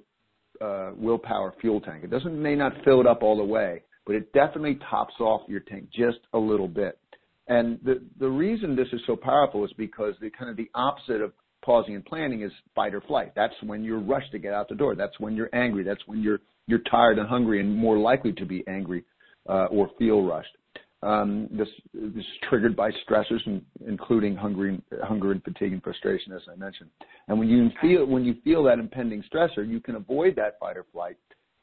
uh, 0.61 0.91
willpower 0.95 1.53
fuel 1.59 1.81
tank. 1.81 2.03
It 2.03 2.09
doesn't 2.09 2.41
may 2.41 2.55
not 2.55 2.73
fill 2.83 3.01
it 3.01 3.07
up 3.07 3.23
all 3.23 3.37
the 3.37 3.43
way, 3.43 3.83
but 4.05 4.15
it 4.15 4.31
definitely 4.33 4.79
tops 4.89 5.13
off 5.19 5.41
your 5.47 5.61
tank 5.61 5.89
just 5.91 6.19
a 6.33 6.37
little 6.37 6.67
bit. 6.67 6.99
And 7.47 7.79
the 7.83 8.01
the 8.19 8.29
reason 8.29 8.75
this 8.75 8.87
is 8.91 9.01
so 9.05 9.15
powerful 9.15 9.63
is 9.65 9.71
because 9.77 10.15
the 10.19 10.29
kind 10.29 10.49
of 10.49 10.57
the 10.57 10.69
opposite 10.73 11.21
of 11.21 11.33
pausing 11.63 11.95
and 11.95 12.05
planning 12.05 12.41
is 12.41 12.51
fight 12.73 12.93
or 12.93 13.01
flight. 13.01 13.33
That's 13.35 13.53
when 13.63 13.83
you're 13.83 13.99
rushed 13.99 14.31
to 14.31 14.39
get 14.39 14.53
out 14.53 14.69
the 14.69 14.75
door. 14.75 14.95
That's 14.95 15.19
when 15.19 15.35
you're 15.35 15.53
angry. 15.53 15.83
That's 15.83 16.01
when 16.07 16.21
you're 16.21 16.39
you're 16.67 16.81
tired 16.89 17.19
and 17.19 17.27
hungry 17.27 17.59
and 17.59 17.75
more 17.75 17.97
likely 17.97 18.33
to 18.33 18.45
be 18.45 18.63
angry 18.67 19.03
uh, 19.47 19.65
or 19.65 19.89
feel 19.99 20.23
rushed. 20.23 20.55
Um, 21.03 21.47
this, 21.51 21.67
this 21.93 22.23
is 22.23 22.25
triggered 22.49 22.75
by 22.75 22.89
stressors, 23.07 23.61
including 23.85 24.35
hunger, 24.35 24.75
hunger 25.03 25.33
and 25.33 25.43
fatigue 25.43 25.73
and 25.73 25.83
frustration, 25.83 26.33
as 26.33 26.41
I 26.51 26.55
mentioned. 26.55 26.89
And 27.27 27.37
when 27.37 27.47
you 27.47 27.69
feel 27.79 28.05
when 28.05 28.25
you 28.25 28.35
feel 28.43 28.63
that 28.63 28.79
impending 28.79 29.23
stressor, 29.31 29.67
you 29.67 29.79
can 29.79 29.95
avoid 29.95 30.35
that 30.37 30.59
fight 30.59 30.77
or 30.77 30.85
flight 30.91 31.17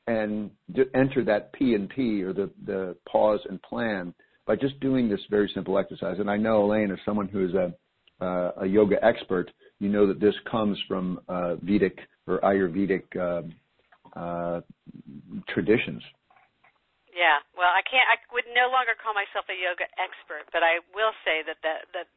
and 0.06 0.50
enter 0.94 1.24
that 1.24 1.52
P 1.52 1.74
and 1.74 1.88
P 1.88 2.22
or 2.22 2.32
the 2.32 2.50
the 2.66 2.96
pause 3.10 3.40
and 3.48 3.60
plan 3.62 4.14
by 4.46 4.56
just 4.56 4.78
doing 4.80 5.08
this 5.08 5.20
very 5.30 5.50
simple 5.54 5.78
exercise. 5.78 6.16
And 6.18 6.30
I 6.30 6.36
know 6.36 6.64
Elaine, 6.64 6.90
as 6.90 6.98
someone 7.04 7.28
who 7.28 7.46
is 7.46 7.54
a 7.54 7.72
uh, 8.24 8.52
a 8.62 8.66
yoga 8.66 9.02
expert, 9.04 9.50
you 9.80 9.88
know 9.88 10.06
that 10.06 10.20
this 10.20 10.34
comes 10.50 10.78
from 10.86 11.20
uh, 11.28 11.56
Vedic 11.56 11.98
or 12.26 12.38
Ayurvedic 12.40 13.02
uh, 13.18 13.42
uh, 14.18 14.60
traditions. 15.48 16.02
Yeah, 17.12 17.44
well, 17.52 17.68
I 17.68 17.84
can't. 17.84 18.08
I 18.08 18.16
would 18.32 18.48
no 18.56 18.72
longer 18.72 18.96
call 18.96 19.12
myself 19.12 19.44
a 19.52 19.58
yoga 19.58 19.84
expert, 20.00 20.48
but 20.48 20.64
I 20.64 20.80
will 20.96 21.12
say 21.28 21.44
that 21.44 21.60
that 21.60 21.84
that 21.92 22.08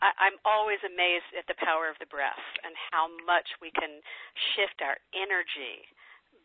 I, 0.00 0.30
I'm 0.30 0.38
always 0.46 0.80
amazed 0.86 1.28
at 1.36 1.44
the 1.50 1.58
power 1.60 1.90
of 1.92 2.00
the 2.00 2.08
breath 2.08 2.40
and 2.64 2.72
how 2.90 3.12
much 3.28 3.46
we 3.60 3.68
can 3.74 4.00
shift 4.56 4.80
our 4.80 4.96
energy 5.12 5.84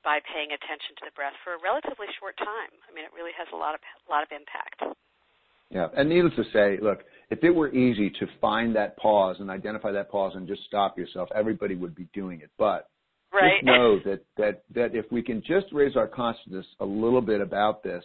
by 0.04 0.20
paying 0.28 0.52
attention 0.52 0.96
to 1.00 1.04
the 1.08 1.16
breath 1.16 1.36
for 1.44 1.56
a 1.56 1.62
relatively 1.64 2.08
short 2.20 2.36
time. 2.38 2.72
I 2.86 2.94
mean, 2.94 3.04
it 3.04 3.16
really 3.16 3.34
has 3.38 3.48
a 3.54 3.58
lot 3.58 3.76
of 3.76 3.82
a 3.82 4.10
lot 4.12 4.24
of 4.24 4.30
impact. 4.32 5.00
Yeah, 5.72 5.88
and 5.98 6.08
needless 6.08 6.36
to 6.36 6.46
say, 6.54 6.78
look, 6.84 7.02
if 7.32 7.44
it 7.44 7.50
were 7.50 7.74
easy 7.74 8.12
to 8.20 8.28
find 8.40 8.76
that 8.76 8.96
pause 8.98 9.38
and 9.40 9.50
identify 9.50 9.92
that 9.92 10.12
pause 10.12 10.34
and 10.36 10.48
just 10.48 10.62
stop 10.68 10.98
yourself, 10.98 11.30
everybody 11.34 11.74
would 11.74 11.96
be 11.96 12.08
doing 12.14 12.42
it. 12.42 12.52
But 12.60 12.90
Right. 13.34 13.54
Just 13.56 13.66
know 13.66 14.00
that 14.06 14.24
that 14.38 14.64
that 14.76 14.96
if 14.96 15.12
we 15.12 15.24
can 15.24 15.42
just 15.42 15.66
raise 15.72 15.96
our 15.96 16.08
consciousness 16.08 16.66
a 16.80 16.86
little 16.86 17.22
bit 17.22 17.42
about 17.42 17.82
this, 17.82 18.04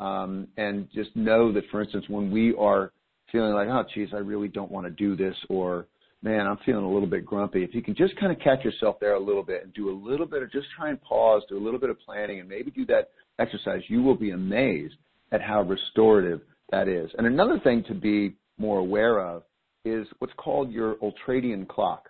um, 0.00 0.48
and 0.56 0.88
just 0.92 1.14
know 1.14 1.52
that, 1.52 1.62
for 1.70 1.80
instance, 1.80 2.04
when 2.08 2.30
we 2.30 2.54
are 2.56 2.90
feeling 3.30 3.52
like, 3.52 3.68
oh, 3.68 3.84
geez, 3.94 4.08
I 4.12 4.18
really 4.18 4.48
don't 4.48 4.72
want 4.72 4.86
to 4.86 4.90
do 4.90 5.14
this, 5.14 5.36
or 5.48 5.86
man, 6.24 6.46
I'm 6.46 6.56
feeling 6.64 6.84
a 6.84 6.90
little 6.90 7.06
bit 7.06 7.26
grumpy. 7.26 7.62
If 7.62 7.74
you 7.74 7.82
can 7.82 7.94
just 7.94 8.16
kind 8.18 8.32
of 8.32 8.38
catch 8.40 8.64
yourself 8.64 8.96
there 8.98 9.14
a 9.14 9.20
little 9.20 9.42
bit 9.42 9.62
and 9.62 9.74
do 9.74 9.90
a 9.90 9.96
little 9.96 10.26
bit 10.26 10.42
of 10.42 10.50
just 10.50 10.66
try 10.74 10.88
and 10.88 11.00
pause, 11.02 11.42
do 11.50 11.58
a 11.58 11.62
little 11.62 11.78
bit 11.78 11.90
of 11.90 12.00
planning, 12.00 12.40
and 12.40 12.48
maybe 12.48 12.70
do 12.70 12.86
that 12.86 13.10
exercise, 13.38 13.82
you 13.88 14.02
will 14.02 14.14
be 14.16 14.30
amazed 14.30 14.94
at 15.32 15.42
how 15.42 15.60
restorative 15.62 16.40
that 16.70 16.88
is. 16.88 17.10
And 17.18 17.26
another 17.26 17.60
thing 17.62 17.84
to 17.88 17.94
be 17.94 18.36
more 18.56 18.78
aware 18.78 19.20
of 19.20 19.42
is 19.84 20.06
what's 20.18 20.32
called 20.38 20.72
your 20.72 20.96
ultradian 20.96 21.68
clock. 21.68 22.08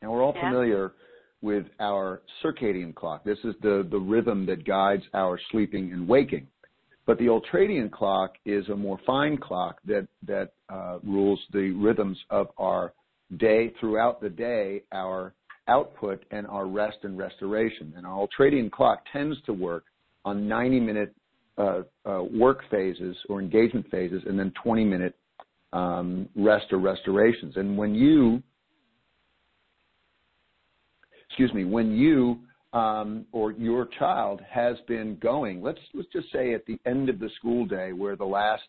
Now 0.00 0.12
we're 0.12 0.22
all 0.22 0.32
yeah. 0.34 0.48
familiar 0.48 0.92
with 1.42 1.66
our 1.80 2.22
circadian 2.42 2.94
clock. 2.94 3.24
This 3.24 3.38
is 3.44 3.54
the, 3.60 3.86
the 3.90 3.98
rhythm 3.98 4.46
that 4.46 4.64
guides 4.64 5.02
our 5.12 5.38
sleeping 5.52 5.92
and 5.92 6.08
waking. 6.08 6.46
But 7.06 7.18
the 7.18 7.26
ultradian 7.26 7.90
clock 7.90 8.32
is 8.46 8.68
a 8.68 8.76
more 8.76 8.98
fine 9.06 9.36
clock 9.36 9.80
that, 9.86 10.08
that 10.26 10.52
uh, 10.70 10.98
rules 11.04 11.40
the 11.52 11.70
rhythms 11.72 12.18
of 12.30 12.48
our 12.56 12.92
day 13.36 13.72
throughout 13.78 14.20
the 14.20 14.28
day, 14.28 14.82
our 14.92 15.34
output, 15.68 16.24
and 16.30 16.46
our 16.46 16.66
rest 16.66 16.98
and 17.02 17.18
restoration. 17.18 17.92
And 17.96 18.06
our 18.06 18.26
ultradian 18.26 18.70
clock 18.70 19.04
tends 19.12 19.36
to 19.46 19.52
work 19.52 19.84
on 20.24 20.48
90 20.48 20.80
minute 20.80 21.14
uh, 21.58 21.82
uh, 22.08 22.22
work 22.22 22.60
phases 22.70 23.16
or 23.28 23.40
engagement 23.40 23.86
phases 23.90 24.22
and 24.26 24.38
then 24.38 24.52
20 24.62 24.84
minute 24.84 25.16
um, 25.72 26.28
rest 26.36 26.66
or 26.72 26.78
restorations. 26.78 27.56
And 27.56 27.76
when 27.76 27.94
you 27.94 28.42
excuse 31.28 31.52
me, 31.52 31.64
when 31.64 31.92
you 31.92 32.40
um, 32.72 33.24
or 33.32 33.52
your 33.52 33.88
child 33.98 34.40
has 34.48 34.76
been 34.86 35.18
going, 35.20 35.62
let's 35.62 35.78
let's 35.94 36.08
just 36.12 36.30
say 36.32 36.54
at 36.54 36.66
the 36.66 36.78
end 36.86 37.08
of 37.08 37.18
the 37.18 37.30
school 37.36 37.66
day, 37.66 37.92
where 37.92 38.16
the 38.16 38.24
last 38.24 38.62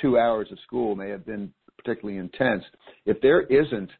two 0.00 0.18
hours 0.18 0.48
of 0.52 0.58
school 0.60 0.94
may 0.94 1.08
have 1.08 1.26
been 1.26 1.52
particularly 1.82 2.18
intense, 2.18 2.64
if 3.06 3.20
there 3.20 3.42
isn't 3.42 3.90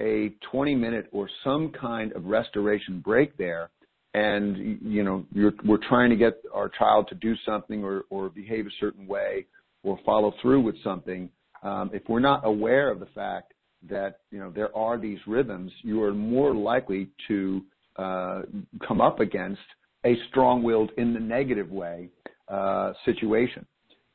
a 0.00 0.34
20 0.50 0.74
minute 0.74 1.08
or 1.12 1.28
some 1.44 1.72
kind 1.72 2.12
of 2.12 2.24
restoration 2.26 3.00
break 3.00 3.36
there, 3.36 3.70
and 4.14 4.78
you 4.82 5.02
know 5.02 5.24
we're 5.64 5.88
trying 5.88 6.10
to 6.10 6.16
get 6.16 6.42
our 6.54 6.70
child 6.70 7.06
to 7.08 7.14
do 7.14 7.34
something 7.44 7.84
or, 7.84 8.04
or 8.10 8.30
behave 8.30 8.66
a 8.66 8.70
certain 8.80 9.06
way 9.06 9.46
or 9.82 9.98
follow 10.04 10.32
through 10.40 10.60
with 10.60 10.74
something, 10.82 11.28
um, 11.62 11.90
if 11.92 12.02
we're 12.08 12.20
not 12.20 12.44
aware 12.44 12.90
of 12.90 12.98
the 12.98 13.06
fact 13.14 13.52
that 13.88 14.20
you 14.30 14.38
know 14.38 14.50
there 14.50 14.74
are 14.76 14.98
these 14.98 15.18
rhythms, 15.26 15.70
you 15.82 16.02
are 16.02 16.14
more 16.14 16.54
likely 16.54 17.08
to 17.28 17.62
uh, 17.96 18.42
come 18.86 19.00
up 19.00 19.20
against 19.20 19.60
a 20.04 20.14
strong-willed, 20.28 20.90
in 20.98 21.12
the 21.12 21.20
negative 21.20 21.70
way, 21.70 22.08
uh, 22.48 22.92
situation. 23.04 23.66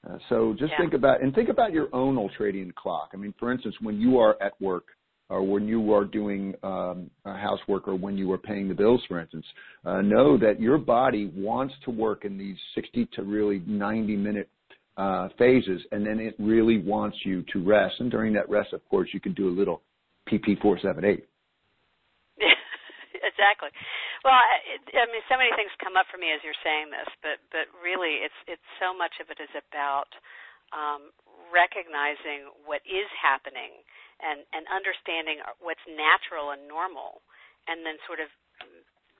Uh, 0.10 0.18
so 0.30 0.56
just 0.58 0.72
yeah. 0.72 0.78
think 0.80 0.94
about 0.94 1.22
and 1.22 1.34
think 1.36 1.50
about 1.50 1.72
your 1.72 1.88
own 1.94 2.16
ultradian 2.16 2.74
clock. 2.74 3.12
I 3.14 3.18
mean, 3.18 3.34
for 3.40 3.52
instance, 3.52 3.76
when 3.82 4.00
you 4.00 4.18
are 4.18 4.42
at 4.42 4.60
work 4.60 4.86
or 5.30 5.44
when 5.44 5.68
you 5.68 5.94
are 5.94 6.06
doing 6.06 6.54
um, 6.64 7.10
housework 7.24 7.88
or 7.88 7.96
when 7.96 8.18
you 8.18 8.32
are 8.32 8.38
paying 8.38 8.68
the 8.68 8.74
bills, 8.74 9.02
for 9.08 9.20
instance, 9.20 9.46
uh, 9.86 10.02
know 10.02 10.38
that 10.38 10.60
your 10.60 10.78
body 10.78 11.32
wants 11.36 11.74
to 11.86 11.92
work 11.92 12.26
in 12.26 12.38
these 12.38 12.58
60 12.76 13.08
to 13.14 13.24
really 13.24 13.62
90 13.66 14.18
minute 14.18 14.50
uh, 14.98 15.30
phases, 15.38 15.82
and 15.92 16.06
then 16.06 16.20
it 16.20 16.36
really 16.38 16.80
wants 16.80 17.18
you 17.24 17.44
to 17.54 17.64
rest. 17.64 17.96
And 18.00 18.12
during 18.12 18.34
that 18.34 18.50
rest, 18.50 18.74
of 18.74 18.88
course, 18.90 19.10
you 19.14 19.20
can 19.20 19.34
do 19.34 19.48
a 19.48 19.56
little 19.56 19.82
PP478. 20.30 21.22
Yeah, 22.38 22.48
exactly. 23.14 23.70
Well, 24.26 24.38
I 24.38 25.06
mean, 25.10 25.26
so 25.30 25.38
many 25.38 25.50
things 25.58 25.74
come 25.82 25.98
up 25.98 26.06
for 26.12 26.18
me 26.22 26.30
as 26.34 26.42
you're 26.46 26.58
saying 26.66 26.94
this, 26.94 27.10
but 27.26 27.42
but 27.54 27.66
really, 27.82 28.22
it's 28.22 28.38
it's 28.46 28.70
so 28.78 28.94
much 28.94 29.18
of 29.22 29.30
it 29.34 29.42
is 29.42 29.50
about 29.56 30.14
um, 30.74 31.10
recognizing 31.50 32.50
what 32.68 32.86
is 32.86 33.10
happening 33.18 33.82
and 34.22 34.46
and 34.54 34.66
understanding 34.70 35.42
what's 35.62 35.82
natural 35.90 36.54
and 36.54 36.70
normal, 36.70 37.26
and 37.66 37.82
then 37.86 37.98
sort 38.06 38.22
of 38.22 38.30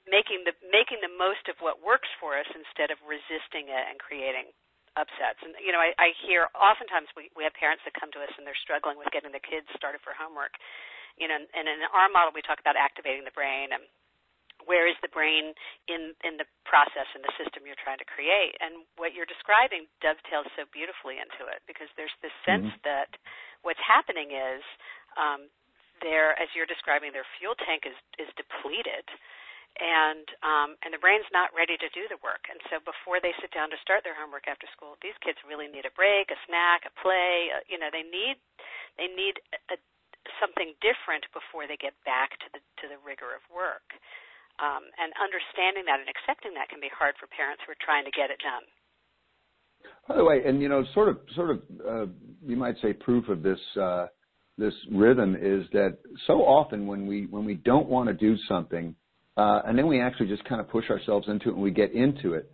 making 0.10 0.46
the 0.48 0.54
making 0.72 1.02
the 1.06 1.12
most 1.14 1.46
of 1.52 1.58
what 1.62 1.82
works 1.84 2.10
for 2.22 2.38
us 2.38 2.48
instead 2.54 2.90
of 2.90 2.98
resisting 3.06 3.70
it 3.70 3.86
and 3.90 3.98
creating 4.02 4.50
upsets. 4.98 5.42
And 5.46 5.54
you 5.62 5.72
know, 5.74 5.82
I, 5.82 5.94
I 6.02 6.10
hear 6.26 6.50
oftentimes 6.58 7.10
we, 7.18 7.30
we 7.38 7.46
have 7.46 7.54
parents 7.58 7.84
that 7.86 7.98
come 7.98 8.10
to 8.18 8.22
us 8.24 8.34
and 8.38 8.46
they're 8.48 8.58
struggling 8.66 8.98
with 8.98 9.12
getting 9.14 9.34
the 9.34 9.44
kids 9.44 9.68
started 9.78 10.02
for 10.02 10.14
homework. 10.18 10.56
You 11.20 11.30
know, 11.30 11.38
and 11.38 11.66
in 11.70 11.80
our 11.94 12.10
model 12.10 12.34
we 12.34 12.42
talk 12.42 12.62
about 12.64 12.80
activating 12.80 13.26
the 13.28 13.36
brain 13.36 13.74
and 13.76 13.84
where 14.66 14.86
is 14.90 14.98
the 15.02 15.12
brain 15.12 15.54
in 15.88 16.14
in 16.26 16.38
the 16.38 16.48
process 16.66 17.08
in 17.14 17.22
the 17.22 17.34
system 17.38 17.66
you're 17.66 17.80
trying 17.80 18.00
to 18.02 18.08
create 18.08 18.58
and 18.62 18.86
what 18.98 19.14
you're 19.14 19.30
describing 19.30 19.88
dovetails 20.02 20.48
so 20.54 20.66
beautifully 20.70 21.18
into 21.18 21.48
it 21.50 21.62
because 21.66 21.90
there's 21.96 22.14
this 22.22 22.34
sense 22.46 22.70
mm-hmm. 22.70 22.88
that 22.88 23.10
what's 23.62 23.82
happening 23.82 24.34
is 24.34 24.64
um, 25.18 25.50
their 26.02 26.34
as 26.42 26.50
you're 26.58 26.70
describing 26.70 27.14
their 27.14 27.28
fuel 27.38 27.58
tank 27.58 27.86
is 27.86 27.98
is 28.18 28.30
depleted 28.38 29.06
and 29.80 30.28
um, 30.44 30.76
and 30.84 30.92
the 30.92 31.00
brain's 31.00 31.30
not 31.32 31.54
ready 31.56 31.80
to 31.80 31.88
do 31.96 32.04
the 32.12 32.20
work. 32.20 32.52
And 32.52 32.60
so 32.68 32.84
before 32.84 33.24
they 33.24 33.32
sit 33.40 33.56
down 33.56 33.72
to 33.72 33.80
start 33.80 34.04
their 34.04 34.18
homework 34.18 34.52
after 34.52 34.68
school, 34.76 35.00
these 35.00 35.16
kids 35.24 35.40
really 35.48 35.72
need 35.72 35.88
a 35.88 35.94
break, 35.96 36.28
a 36.28 36.40
snack, 36.44 36.84
a 36.84 36.92
play. 37.00 37.56
Uh, 37.56 37.64
you 37.72 37.80
know, 37.80 37.88
they 37.88 38.04
need 38.04 38.36
they 39.00 39.08
need 39.08 39.40
a, 39.56 39.60
a, 39.72 39.78
something 40.44 40.76
different 40.84 41.24
before 41.32 41.72
they 41.72 41.80
get 41.80 41.96
back 42.04 42.36
to 42.44 42.48
the 42.52 42.60
to 42.84 42.92
the 42.92 43.00
rigor 43.00 43.32
of 43.32 43.44
work. 43.48 43.96
Um, 44.62 44.86
and 45.02 45.10
understanding 45.18 45.90
that 45.90 46.06
and 46.06 46.10
accepting 46.10 46.54
that 46.54 46.70
can 46.70 46.78
be 46.78 46.92
hard 46.94 47.18
for 47.18 47.26
parents 47.34 47.66
who 47.66 47.74
are 47.74 47.82
trying 47.82 48.06
to 48.06 48.14
get 48.14 48.30
it 48.30 48.38
done. 48.46 48.62
By 50.08 50.16
the 50.16 50.24
way, 50.24 50.42
and 50.46 50.62
you 50.62 50.70
know, 50.70 50.86
sort 50.94 51.10
of, 51.10 51.18
sort 51.36 51.50
of, 51.50 51.58
uh, 51.82 52.06
you 52.46 52.56
might 52.56 52.76
say 52.82 52.94
proof 52.94 53.28
of 53.28 53.42
this 53.42 53.60
uh, 53.80 54.06
this 54.58 54.74
rhythm 54.92 55.36
is 55.36 55.66
that 55.74 55.98
so 56.28 56.42
often 56.42 56.86
when 56.86 57.08
we 57.08 57.26
when 57.26 57.46
we 57.46 57.56
don't 57.56 57.88
want 57.88 58.08
to 58.08 58.14
do 58.14 58.36
something, 58.48 58.96
uh, 59.38 59.62
and 59.66 59.78
then 59.78 59.88
we 59.88 60.02
actually 60.02 60.28
just 60.28 60.44
kind 60.46 60.62
of 60.62 60.70
push 60.70 60.90
ourselves 60.90 61.28
into 61.28 61.50
it 61.50 61.54
and 61.54 61.62
we 61.62 61.72
get 61.72 61.94
into 61.94 62.34
it. 62.34 62.52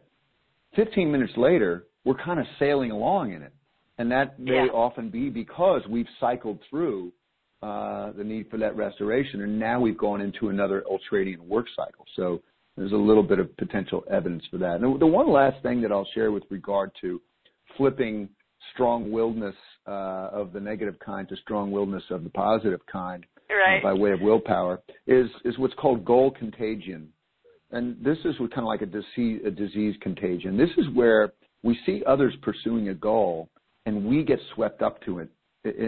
15 0.76 1.12
minutes 1.12 1.34
later, 1.36 1.88
we're 2.06 2.16
kind 2.24 2.40
of 2.40 2.46
sailing 2.60 2.92
along 2.92 3.34
in 3.34 3.42
it, 3.42 3.54
and 3.98 4.12
that 4.12 4.40
may 4.40 4.66
yeah. 4.66 4.72
often 4.72 5.10
be 5.10 5.30
because 5.30 5.82
we've 5.90 6.08
cycled 6.20 6.60
through 6.70 7.12
the 7.62 8.24
need 8.24 8.50
for 8.50 8.58
that 8.58 8.76
restoration, 8.76 9.42
and 9.42 9.60
now 9.60 9.80
we've 9.80 9.98
gone 9.98 10.22
into 10.22 10.50
another 10.50 10.84
ultradian 10.90 11.40
work 11.40 11.68
cycle. 11.76 12.06
So 12.16 12.42
there's 12.76 12.92
a 12.92 12.96
little 12.96 13.24
bit 13.24 13.40
of 13.40 13.56
potential 13.58 14.04
evidence 14.10 14.44
for 14.52 14.58
that. 14.60 14.76
And 14.76 15.00
the 15.00 15.08
one 15.08 15.32
last 15.32 15.62
thing 15.64 15.82
that 15.82 15.92
I'll 15.92 16.08
share 16.14 16.32
with 16.32 16.44
regard 16.50 16.92
to 17.02 17.20
flipping 17.76 18.30
strong-willedness 18.74 19.56
uh, 19.88 20.30
of 20.32 20.54
the 20.54 20.60
negative 20.60 20.96
kind 21.04 21.28
to 21.30 21.36
strong-willedness 21.38 22.04
of 22.12 22.24
the 22.24 22.30
positive 22.30 22.82
kind 22.92 23.26
right. 23.50 23.80
uh, 23.80 23.84
by 23.84 23.94
way 23.94 24.12
of 24.12 24.22
willpower 24.22 24.82
is 25.06 25.28
is 25.46 25.58
what's 25.58 25.74
called 25.76 26.06
goal 26.06 26.32
contagion. 26.32 27.10
And 27.72 27.98
this 28.04 28.18
is 28.24 28.36
kind 28.38 28.60
of 28.60 28.66
like 28.66 28.82
a 28.82 28.86
disease, 28.86 29.42
a 29.46 29.52
disease 29.52 29.96
contagion. 30.02 30.58
This 30.58 30.70
is 30.78 30.86
where 30.94 31.34
we 31.64 31.78
see 31.86 32.04
others 32.08 32.34
pursuing 32.42 32.90
a 32.90 32.94
goal 32.94 33.50
and 33.86 34.06
we 34.06 34.24
get 34.24 34.40
swept 34.54 34.82
up 34.82 35.02
to 35.04 35.20
it 35.20 35.30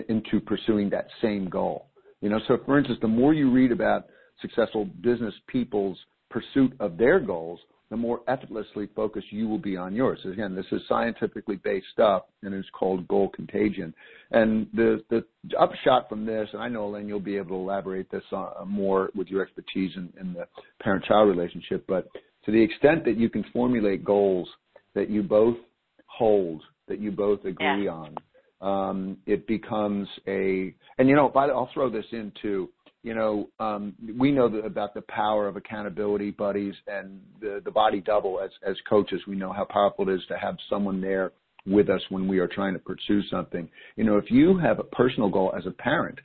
into 0.10 0.40
pursuing 0.40 0.90
that 0.90 1.08
same 1.22 1.50
goal. 1.50 1.88
You 2.22 2.30
know, 2.30 2.40
so 2.48 2.58
for 2.66 2.78
instance, 2.78 3.00
the 3.02 3.08
more 3.08 3.34
you 3.34 3.52
read 3.52 3.72
about 3.72 4.08
successful 4.42 4.86
business 5.02 5.34
people's 5.48 5.98
pursuit 6.30 6.74
of 6.80 6.98
their 6.98 7.20
goals, 7.20 7.60
the 7.90 7.98
more 7.98 8.22
effortlessly 8.28 8.88
focused 8.96 9.32
you 9.32 9.48
will 9.48 9.58
be 9.58 9.76
on 9.76 9.96
yours. 9.96 10.20
Again, 10.24 10.56
this 10.56 10.66
is 10.72 10.82
scientifically 10.88 11.56
based 11.64 11.88
stuff, 11.92 12.24
and 12.44 12.54
it's 12.54 12.70
called 12.72 13.08
goal 13.08 13.30
contagion. 13.30 13.94
And 14.32 14.68
the 14.74 15.04
the 15.10 15.24
upshot 15.58 16.08
from 16.08 16.26
this, 16.26 16.48
and 16.54 16.62
I 16.62 16.70
know, 16.70 16.86
Elaine, 16.86 17.08
you'll 17.08 17.20
be 17.20 17.38
able 17.38 17.50
to 17.50 17.56
elaborate 17.56 18.12
this 18.12 18.24
on, 18.32 18.52
uh, 18.60 18.66
more 18.66 19.10
with 19.16 19.28
your 19.28 19.42
expertise 19.42 19.92
in, 19.96 20.14
in 20.20 20.34
the 20.34 20.46
parent-child 20.84 21.30
relationship, 21.30 21.86
but 21.88 22.08
to 22.46 22.52
the 22.52 22.62
extent 22.62 23.06
that 23.06 23.18
you 23.18 23.30
can 23.30 23.44
formulate 23.52 24.06
goals 24.06 24.48
that 24.94 25.10
you 25.10 25.24
both 25.24 25.58
hold, 26.06 26.62
that 26.88 27.00
you 27.00 27.12
both 27.12 27.40
agree 27.46 27.86
yeah. 27.86 27.92
on, 27.92 28.16
um, 28.62 29.18
it 29.26 29.48
becomes 29.48 30.08
a, 30.28 30.74
and 30.98 31.08
you 31.08 31.16
know, 31.16 31.30
I'll 31.36 31.70
throw 31.74 31.90
this 31.90 32.06
into. 32.12 32.70
You 33.02 33.14
know, 33.14 33.50
um, 33.62 33.96
we 34.18 34.30
know 34.30 34.48
about 34.48 34.94
the 34.94 35.04
power 35.04 35.48
of 35.48 35.56
accountability 35.56 36.32
buddies 36.32 36.74
and 36.86 37.22
the, 37.40 37.62
the 37.64 37.72
body 37.72 38.02
double 38.02 38.42
as, 38.42 38.50
as 38.68 38.76
coaches. 38.90 39.22
We 39.26 39.38
know 39.38 39.54
how 39.54 39.64
powerful 39.64 40.10
it 40.10 40.14
is 40.14 40.22
to 40.28 40.38
have 40.38 40.58
someone 40.70 41.00
there 41.00 41.32
with 41.66 41.90
us 41.90 42.02
when 42.10 42.28
we 42.28 42.40
are 42.40 42.48
trying 42.48 42.74
to 42.74 42.80
pursue 42.80 43.22
something. 43.32 43.70
You 43.96 44.04
know, 44.04 44.18
if 44.18 44.30
you 44.30 44.58
have 44.58 44.80
a 44.80 44.84
personal 44.84 45.30
goal 45.30 45.54
as 45.58 45.66
a 45.66 45.72
parent, 45.72 46.20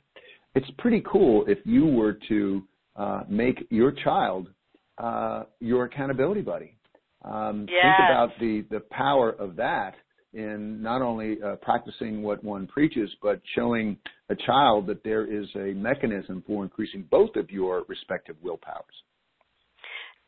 it's 0.53 0.69
pretty 0.77 1.01
cool 1.09 1.45
if 1.47 1.59
you 1.63 1.85
were 1.85 2.17
to 2.27 2.63
uh, 2.97 3.21
make 3.29 3.65
your 3.69 3.91
child 3.91 4.49
uh, 4.97 5.43
your 5.59 5.85
accountability 5.85 6.41
buddy. 6.41 6.75
Um, 7.23 7.67
yes. 7.69 7.83
Think 7.83 8.09
about 8.09 8.29
the 8.39 8.65
the 8.69 8.79
power 8.91 9.31
of 9.31 9.55
that 9.57 9.95
in 10.35 10.83
not 10.83 11.01
only 11.01 11.41
uh, 11.41 11.55
practicing 11.63 12.21
what 12.21 12.43
one 12.43 12.67
preaches, 12.67 13.09
but 13.23 13.41
showing 13.55 13.97
a 14.29 14.35
child 14.35 14.85
that 14.87 15.03
there 15.03 15.23
is 15.23 15.47
a 15.55 15.71
mechanism 15.73 16.43
for 16.45 16.63
increasing 16.63 17.07
both 17.09 17.35
of 17.35 17.49
your 17.49 17.83
respective 17.87 18.35
willpowers. 18.43 18.95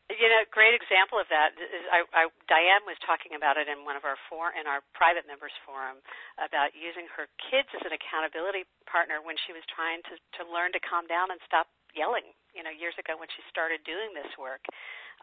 You 0.08 0.24
know, 0.32 0.40
a 0.40 0.48
great 0.48 0.72
example 0.72 1.20
of 1.20 1.28
that 1.28 1.52
is 1.60 1.84
I, 1.92 2.00
I, 2.16 2.32
Diane 2.48 2.80
was 2.88 2.96
talking 3.04 3.36
about 3.36 3.60
it 3.60 3.68
in 3.68 3.84
one 3.84 3.92
of 3.92 4.08
our 4.08 4.16
for, 4.32 4.56
in 4.56 4.64
our 4.64 4.80
private 4.96 5.28
members 5.28 5.52
forum 5.68 6.00
about 6.40 6.72
using 6.72 7.04
her 7.12 7.28
kids 7.52 7.68
as 7.76 7.84
an 7.84 7.92
accountability 7.92 8.64
partner 8.88 9.20
when 9.20 9.36
she 9.44 9.52
was 9.52 9.60
trying 9.68 10.00
to 10.08 10.16
to 10.40 10.48
learn 10.48 10.72
to 10.72 10.80
calm 10.80 11.04
down 11.04 11.28
and 11.28 11.36
stop 11.44 11.68
yelling. 11.92 12.24
You 12.58 12.66
know, 12.66 12.74
years 12.74 12.98
ago 12.98 13.14
when 13.14 13.30
she 13.30 13.46
started 13.46 13.86
doing 13.86 14.10
this 14.18 14.34
work, 14.34 14.66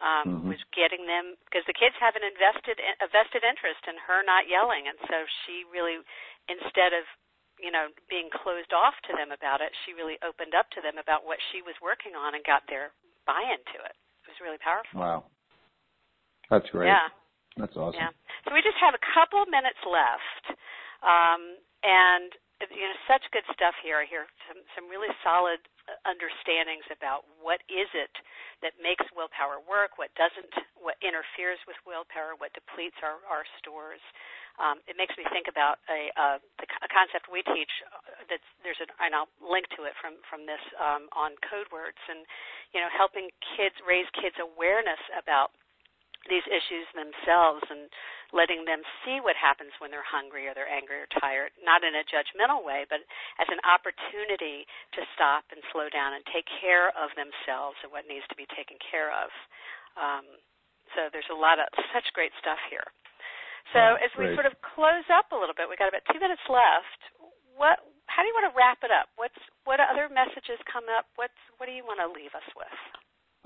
um, 0.00 0.24
mm-hmm. 0.24 0.48
was 0.56 0.62
getting 0.72 1.04
them 1.04 1.36
because 1.44 1.68
the 1.68 1.76
kids 1.76 1.92
have 2.00 2.16
an 2.16 2.24
invested 2.24 2.80
a 2.80 3.08
vested 3.12 3.44
interest 3.44 3.84
in 3.84 4.00
her 4.08 4.24
not 4.24 4.48
yelling, 4.48 4.88
and 4.88 4.96
so 5.04 5.28
she 5.44 5.68
really, 5.68 6.00
instead 6.48 6.96
of 6.96 7.04
you 7.60 7.68
know 7.68 7.92
being 8.08 8.32
closed 8.32 8.72
off 8.72 8.96
to 9.04 9.12
them 9.12 9.36
about 9.36 9.60
it, 9.60 9.68
she 9.84 9.92
really 9.92 10.16
opened 10.24 10.56
up 10.56 10.72
to 10.76 10.80
them 10.80 10.96
about 10.96 11.28
what 11.28 11.36
she 11.52 11.60
was 11.60 11.76
working 11.84 12.16
on 12.16 12.32
and 12.32 12.40
got 12.48 12.64
their 12.72 12.96
buy-in 13.28 13.60
to 13.76 13.78
it. 13.84 13.96
It 14.24 14.32
was 14.32 14.40
really 14.40 14.60
powerful. 14.60 14.96
Wow, 14.96 15.28
that's 16.48 16.68
great. 16.72 16.88
Yeah, 16.88 17.12
that's 17.60 17.76
awesome. 17.76 18.00
Yeah. 18.00 18.12
So 18.44 18.56
we 18.56 18.64
just 18.64 18.80
have 18.80 18.96
a 18.96 19.04
couple 19.12 19.44
minutes 19.48 19.80
left, 19.84 20.56
um, 21.04 21.60
and 21.84 22.32
you 22.72 22.84
know, 22.84 22.96
such 23.04 23.24
good 23.32 23.44
stuff 23.52 23.76
here. 23.84 24.00
I 24.00 24.08
hear 24.08 24.24
some, 24.48 24.60
some 24.72 24.88
really 24.88 25.12
solid 25.20 25.60
understandings 26.02 26.86
about 26.90 27.26
what 27.38 27.62
is 27.70 27.86
it 27.94 28.10
that 28.62 28.74
makes 28.82 29.04
willpower 29.14 29.62
work, 29.62 29.98
what 30.00 30.10
doesn't, 30.18 30.50
what 30.78 30.98
interferes 30.98 31.60
with 31.66 31.78
willpower, 31.86 32.34
what 32.38 32.50
depletes 32.54 32.98
our, 33.02 33.22
our 33.26 33.44
stores. 33.58 34.02
Um, 34.56 34.80
it 34.88 34.96
makes 34.96 35.12
me 35.20 35.24
think 35.28 35.52
about 35.52 35.84
a, 35.92 36.08
uh, 36.16 36.38
the, 36.56 36.66
a 36.80 36.88
concept 36.88 37.28
we 37.28 37.44
teach. 37.44 37.70
Uh, 37.92 38.24
that's 38.32 38.48
there's 38.64 38.80
an, 38.80 38.88
and 39.04 39.12
I'll 39.12 39.28
link 39.44 39.68
to 39.76 39.84
it 39.84 39.92
from 40.00 40.16
from 40.32 40.48
this 40.48 40.62
um, 40.80 41.12
on 41.12 41.36
code 41.44 41.68
words, 41.68 42.00
and 42.08 42.24
you 42.72 42.80
know, 42.80 42.88
helping 42.88 43.28
kids 43.54 43.76
raise 43.84 44.08
kids' 44.16 44.40
awareness 44.40 45.00
about 45.12 45.52
these 46.28 46.46
issues 46.46 46.86
themselves 46.92 47.62
and 47.70 47.90
letting 48.34 48.66
them 48.66 48.82
see 49.02 49.22
what 49.22 49.38
happens 49.38 49.70
when 49.78 49.90
they're 49.90 50.06
hungry 50.06 50.50
or 50.50 50.54
they're 50.54 50.70
angry 50.70 50.98
or 50.98 51.10
tired, 51.22 51.54
not 51.62 51.86
in 51.86 51.94
a 51.94 52.04
judgmental 52.06 52.62
way, 52.62 52.84
but 52.90 53.02
as 53.38 53.48
an 53.50 53.62
opportunity 53.62 54.66
to 54.94 55.00
stop 55.14 55.46
and 55.54 55.62
slow 55.70 55.86
down 55.90 56.14
and 56.14 56.26
take 56.30 56.46
care 56.58 56.90
of 56.98 57.14
themselves 57.14 57.78
and 57.86 57.90
what 57.94 58.08
needs 58.10 58.26
to 58.26 58.38
be 58.38 58.48
taken 58.54 58.76
care 58.82 59.14
of. 59.14 59.30
Um, 59.94 60.26
so 60.94 61.08
there's 61.10 61.28
a 61.30 61.38
lot 61.38 61.58
of 61.62 61.70
such 61.94 62.06
great 62.14 62.34
stuff 62.42 62.60
here. 62.68 62.86
So 63.74 63.98
oh, 63.98 63.98
as 63.98 64.12
we 64.14 64.30
great. 64.30 64.38
sort 64.38 64.46
of 64.46 64.54
close 64.62 65.06
up 65.10 65.30
a 65.34 65.38
little 65.38 65.54
bit, 65.54 65.66
we've 65.66 65.80
got 65.80 65.90
about 65.90 66.06
two 66.10 66.22
minutes 66.22 66.42
left. 66.46 67.00
What? 67.58 67.82
How 68.06 68.22
do 68.22 68.30
you 68.30 68.36
want 68.38 68.46
to 68.46 68.54
wrap 68.54 68.78
it 68.86 68.94
up? 68.94 69.10
What's 69.18 69.38
what 69.66 69.82
other 69.82 70.06
messages 70.06 70.62
come 70.70 70.86
up? 70.86 71.10
What's 71.18 71.34
what 71.58 71.66
do 71.66 71.74
you 71.74 71.82
want 71.82 71.98
to 71.98 72.06
leave 72.06 72.30
us 72.38 72.46
with? 72.54 72.78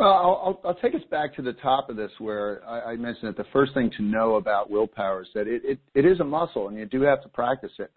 Well, 0.00 0.58
I'll, 0.64 0.74
take 0.76 0.94
us 0.94 1.02
back 1.10 1.36
to 1.36 1.42
the 1.42 1.52
top 1.52 1.90
of 1.90 1.96
this 1.96 2.10
where 2.20 2.66
I, 2.66 2.96
mentioned 2.96 3.28
that 3.28 3.36
the 3.36 3.48
first 3.52 3.74
thing 3.74 3.90
to 3.98 4.02
know 4.02 4.36
about 4.36 4.70
willpower 4.70 5.20
is 5.20 5.28
that 5.34 5.46
it, 5.46 5.78
it, 5.94 6.06
is 6.06 6.20
a 6.20 6.24
muscle 6.24 6.68
and 6.68 6.78
you 6.78 6.86
do 6.86 7.02
have 7.02 7.22
to 7.22 7.28
practice 7.28 7.72
it. 7.78 7.92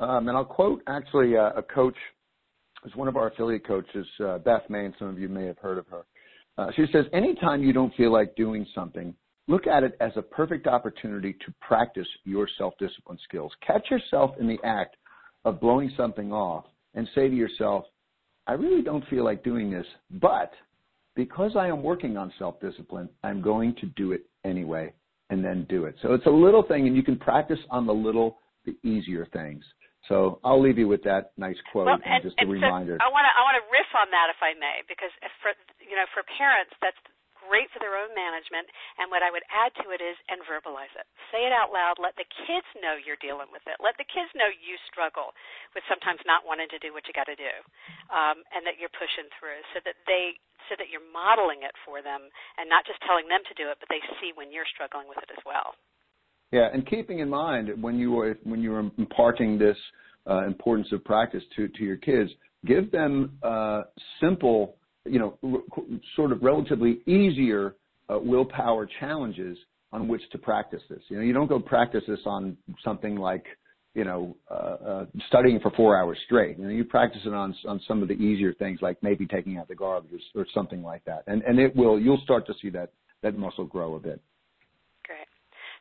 Um, 0.00 0.26
and 0.26 0.36
I'll 0.36 0.44
quote 0.44 0.82
actually 0.88 1.36
uh, 1.36 1.50
a 1.54 1.62
coach, 1.62 1.94
who's 2.82 2.96
one 2.96 3.06
of 3.06 3.16
our 3.16 3.28
affiliate 3.28 3.64
coaches, 3.64 4.04
uh, 4.18 4.38
Beth 4.38 4.68
May, 4.68 4.86
and 4.86 4.94
some 4.98 5.06
of 5.06 5.16
you 5.16 5.28
may 5.28 5.46
have 5.46 5.58
heard 5.58 5.78
of 5.78 5.86
her. 5.86 6.04
Uh, 6.58 6.72
she 6.74 6.86
says, 6.92 7.04
anytime 7.12 7.62
you 7.62 7.72
don't 7.72 7.94
feel 7.94 8.12
like 8.12 8.34
doing 8.34 8.66
something, 8.74 9.14
look 9.46 9.68
at 9.68 9.84
it 9.84 9.96
as 10.00 10.10
a 10.16 10.22
perfect 10.22 10.66
opportunity 10.66 11.34
to 11.34 11.54
practice 11.60 12.08
your 12.24 12.48
self-discipline 12.58 13.18
skills. 13.28 13.52
Catch 13.64 13.92
yourself 13.92 14.32
in 14.40 14.48
the 14.48 14.58
act 14.64 14.96
of 15.44 15.60
blowing 15.60 15.92
something 15.96 16.32
off 16.32 16.64
and 16.94 17.08
say 17.14 17.28
to 17.28 17.36
yourself, 17.36 17.84
I 18.48 18.54
really 18.54 18.82
don't 18.82 19.06
feel 19.08 19.22
like 19.22 19.44
doing 19.44 19.70
this, 19.70 19.86
but– 20.20 20.50
because 21.14 21.52
I 21.56 21.68
am 21.68 21.82
working 21.82 22.16
on 22.16 22.32
self-discipline, 22.38 23.08
I'm 23.22 23.40
going 23.40 23.74
to 23.80 23.86
do 23.94 24.12
it 24.12 24.26
anyway 24.44 24.92
and 25.30 25.44
then 25.44 25.66
do 25.68 25.84
it. 25.84 25.96
So 26.02 26.12
it's 26.12 26.26
a 26.26 26.30
little 26.30 26.62
thing 26.62 26.86
and 26.86 26.96
you 26.96 27.02
can 27.02 27.16
practice 27.16 27.58
on 27.70 27.86
the 27.86 27.94
little, 27.94 28.38
the 28.66 28.76
easier 28.82 29.26
things. 29.32 29.64
So 30.08 30.38
I'll 30.44 30.60
leave 30.60 30.76
you 30.76 30.86
with 30.86 31.02
that 31.08 31.32
nice 31.40 31.56
quote 31.72 31.86
well, 31.86 31.96
and, 31.96 32.04
and 32.04 32.22
just 32.22 32.36
a 32.36 32.44
and 32.44 32.52
reminder. 32.52 33.00
So 33.00 33.04
I 33.04 33.08
want 33.08 33.24
to 33.24 33.32
I 33.32 33.40
want 33.40 33.56
to 33.56 33.64
riff 33.72 33.88
on 33.96 34.12
that 34.12 34.28
if 34.28 34.36
I 34.44 34.52
may, 34.52 34.84
because 34.84 35.08
for 35.40 35.56
you 35.80 35.96
know 35.96 36.04
for 36.12 36.20
parents 36.36 36.76
that's 36.84 37.00
great 37.44 37.68
for 37.70 37.80
their 37.80 37.94
own 37.94 38.10
management. 38.16 38.66
And 38.96 39.12
what 39.12 39.20
I 39.20 39.28
would 39.28 39.44
add 39.52 39.76
to 39.84 39.92
it 39.92 40.00
is, 40.00 40.16
and 40.32 40.40
verbalize 40.48 40.92
it. 40.96 41.04
Say 41.28 41.44
it 41.44 41.52
out 41.52 41.70
loud. 41.70 42.00
Let 42.00 42.16
the 42.16 42.26
kids 42.48 42.66
know 42.80 42.96
you're 42.96 43.20
dealing 43.20 43.52
with 43.52 43.62
it. 43.68 43.76
Let 43.78 44.00
the 44.00 44.08
kids 44.08 44.32
know 44.32 44.48
you 44.48 44.80
struggle 44.88 45.36
with 45.76 45.84
sometimes 45.86 46.24
not 46.24 46.48
wanting 46.48 46.72
to 46.72 46.80
do 46.80 46.96
what 46.96 47.04
you 47.04 47.12
got 47.12 47.28
to 47.28 47.36
do, 47.36 47.54
um, 48.08 48.40
and 48.56 48.64
that 48.64 48.80
you're 48.80 48.92
pushing 48.96 49.28
through, 49.36 49.60
so 49.76 49.84
that 49.84 49.96
they, 50.08 50.40
so 50.68 50.74
that 50.78 50.88
you're 50.90 51.04
modeling 51.12 51.62
it 51.62 51.74
for 51.84 52.02
them, 52.02 52.20
and 52.58 52.68
not 52.68 52.84
just 52.86 53.00
telling 53.06 53.28
them 53.28 53.40
to 53.48 53.54
do 53.54 53.70
it, 53.70 53.76
but 53.80 53.88
they 53.88 54.02
see 54.20 54.32
when 54.34 54.52
you're 54.52 54.68
struggling 54.72 55.08
with 55.08 55.18
it 55.18 55.30
as 55.30 55.42
well. 55.44 55.74
Yeah, 56.52 56.68
and 56.72 56.86
keeping 56.86 57.18
in 57.18 57.28
mind 57.28 57.70
when 57.80 57.98
you 57.98 58.18
are 58.20 58.36
when 58.44 58.62
you 58.62 58.74
are 58.74 58.84
imparting 58.98 59.58
this 59.58 59.76
uh, 60.28 60.46
importance 60.46 60.88
of 60.92 61.04
practice 61.04 61.42
to 61.56 61.68
to 61.68 61.82
your 61.82 61.96
kids, 61.96 62.30
give 62.64 62.90
them 62.92 63.38
uh, 63.42 63.82
simple 64.20 64.76
you 65.04 65.18
know, 65.18 65.62
sort 66.16 66.32
of 66.32 66.42
relatively 66.42 67.00
easier 67.06 67.76
uh, 68.08 68.18
willpower 68.18 68.88
challenges 69.00 69.56
on 69.92 70.08
which 70.08 70.22
to 70.32 70.38
practice 70.38 70.82
this. 70.88 71.00
You 71.08 71.18
know, 71.18 71.22
you 71.22 71.32
don't 71.32 71.48
go 71.48 71.60
practice 71.60 72.02
this 72.08 72.20
on 72.26 72.56
something 72.82 73.16
like, 73.16 73.44
you 73.94 74.04
know, 74.04 74.36
uh, 74.50 74.76
uh, 74.82 75.04
studying 75.28 75.60
for 75.60 75.70
four 75.72 75.96
hours 75.96 76.18
straight. 76.26 76.58
You 76.58 76.64
know, 76.64 76.74
you 76.74 76.84
practice 76.84 77.22
it 77.24 77.32
on 77.32 77.54
on 77.66 77.80
some 77.86 78.02
of 78.02 78.08
the 78.08 78.18
easier 78.18 78.52
things 78.52 78.82
like 78.82 78.98
maybe 79.02 79.26
taking 79.26 79.56
out 79.56 79.68
the 79.68 79.78
garbage 79.78 80.10
or, 80.34 80.42
or 80.42 80.46
something 80.52 80.82
like 80.82 81.04
that, 81.06 81.22
and 81.26 81.42
and 81.42 81.58
it 81.58 81.74
will 81.74 81.98
you'll 81.98 82.20
start 82.26 82.46
to 82.48 82.54
see 82.60 82.70
that 82.70 82.90
that 83.22 83.38
muscle 83.38 83.64
grow 83.64 83.94
a 83.94 84.00
bit. 84.02 84.20
Great. 85.06 85.30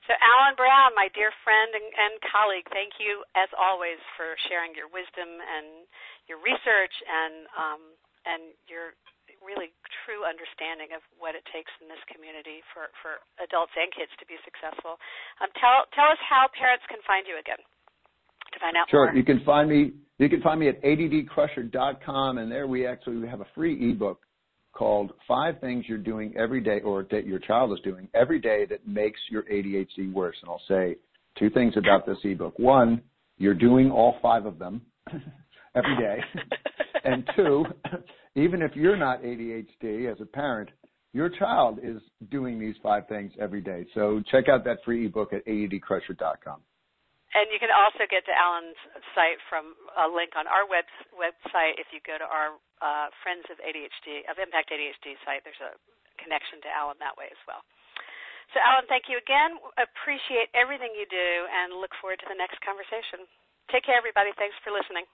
So 0.05 0.13
Alan 0.13 0.53
Brown, 0.53 0.93
my 0.93 1.09
dear 1.17 1.33
friend 1.41 1.73
and, 1.73 1.89
and 1.89 2.13
colleague, 2.29 2.69
thank 2.69 3.01
you 3.01 3.25
as 3.33 3.49
always 3.57 3.97
for 4.13 4.37
sharing 4.45 4.77
your 4.77 4.87
wisdom 4.93 5.41
and 5.41 5.89
your 6.29 6.37
research 6.37 6.93
and 7.09 7.49
um, 7.57 7.81
and 8.29 8.41
your 8.69 8.93
really 9.41 9.73
true 10.05 10.23
understanding 10.23 10.93
of 10.95 11.01
what 11.17 11.33
it 11.33 11.43
takes 11.49 11.73
in 11.83 11.91
this 11.91 11.99
community 12.07 12.63
for, 12.71 12.87
for 13.03 13.19
adults 13.43 13.75
and 13.75 13.91
kids 13.91 14.13
to 14.15 14.23
be 14.23 14.39
successful. 14.45 15.01
Um, 15.41 15.49
tell 15.57 15.89
tell 15.97 16.13
us 16.13 16.21
how 16.21 16.45
parents 16.53 16.85
can 16.87 17.01
find 17.09 17.25
you 17.25 17.41
again 17.41 17.59
to 18.53 18.59
find 18.59 18.77
out 18.77 18.89
sure. 18.89 19.05
more. 19.05 19.15
You 19.15 19.23
can 19.23 19.41
find 19.45 19.69
me 19.69 19.93
you 20.19 20.29
can 20.29 20.41
find 20.41 20.59
me 20.59 20.69
at 20.69 20.81
addcrusher.com 20.83 22.37
and 22.37 22.51
there 22.51 22.67
we 22.67 22.85
actually 22.85 23.27
have 23.27 23.41
a 23.41 23.47
free 23.55 23.91
ebook 23.91 24.21
called 24.73 25.11
Five 25.27 25.59
Things 25.59 25.85
You're 25.87 25.97
Doing 25.97 26.33
Every 26.37 26.61
Day 26.61 26.81
or 26.81 27.05
that 27.11 27.25
Your 27.25 27.39
Child 27.39 27.73
is 27.73 27.79
Doing 27.83 28.07
Every 28.13 28.39
Day 28.39 28.65
That 28.69 28.87
Makes 28.87 29.19
Your 29.29 29.43
ADHD 29.43 30.11
Worse. 30.11 30.35
And 30.41 30.49
I'll 30.49 30.61
say 30.67 30.97
two 31.37 31.49
things 31.49 31.73
about 31.77 32.05
this 32.05 32.17
ebook. 32.23 32.57
One, 32.57 33.01
you're 33.37 33.53
doing 33.53 33.91
all 33.91 34.17
five 34.21 34.45
of 34.45 34.59
them 34.59 34.81
every 35.75 35.97
day. 35.97 36.19
and 37.03 37.27
two, 37.35 37.65
even 38.35 38.61
if 38.61 38.75
you're 38.75 38.97
not 38.97 39.21
ADHD 39.23 40.11
as 40.11 40.19
a 40.21 40.25
parent, 40.25 40.69
your 41.13 41.29
child 41.29 41.79
is 41.83 42.01
doing 42.31 42.59
these 42.59 42.75
five 42.81 43.07
things 43.07 43.31
every 43.39 43.61
day. 43.61 43.85
So 43.93 44.21
check 44.31 44.49
out 44.49 44.63
that 44.65 44.77
free 44.83 45.05
ebook 45.05 45.33
at 45.33 45.45
addcrusher.com. 45.45 46.61
And 47.33 47.49
you 47.49 47.57
can 47.57 47.73
also 47.73 48.05
get 48.05 48.21
to 48.29 48.33
Alan's 48.33 48.77
site 49.17 49.41
from 49.49 49.73
a 49.97 50.05
link 50.05 50.37
on 50.37 50.45
our 50.45 50.69
web, 50.69 50.85
website. 51.09 51.81
If 51.81 51.89
you 51.89 51.97
go 52.05 52.21
to 52.21 52.27
our 52.29 52.53
uh, 52.77 53.09
Friends 53.25 53.49
of 53.49 53.57
ADHD, 53.57 54.29
of 54.29 54.37
Impact 54.37 54.69
ADHD 54.69 55.17
site, 55.25 55.41
there's 55.41 55.57
a 55.57 55.73
connection 56.21 56.61
to 56.61 56.69
Alan 56.69 57.01
that 57.01 57.17
way 57.17 57.33
as 57.33 57.41
well. 57.49 57.65
So, 58.53 58.61
Alan, 58.61 58.85
thank 58.85 59.09
you 59.09 59.17
again. 59.17 59.57
Appreciate 59.81 60.53
everything 60.53 60.93
you 60.93 61.09
do 61.09 61.29
and 61.49 61.73
look 61.81 61.97
forward 61.97 62.21
to 62.21 62.29
the 62.29 62.37
next 62.37 62.61
conversation. 62.61 63.25
Take 63.73 63.89
care, 63.89 63.97
everybody. 63.97 64.29
Thanks 64.37 64.53
for 64.61 64.69
listening. 64.69 65.09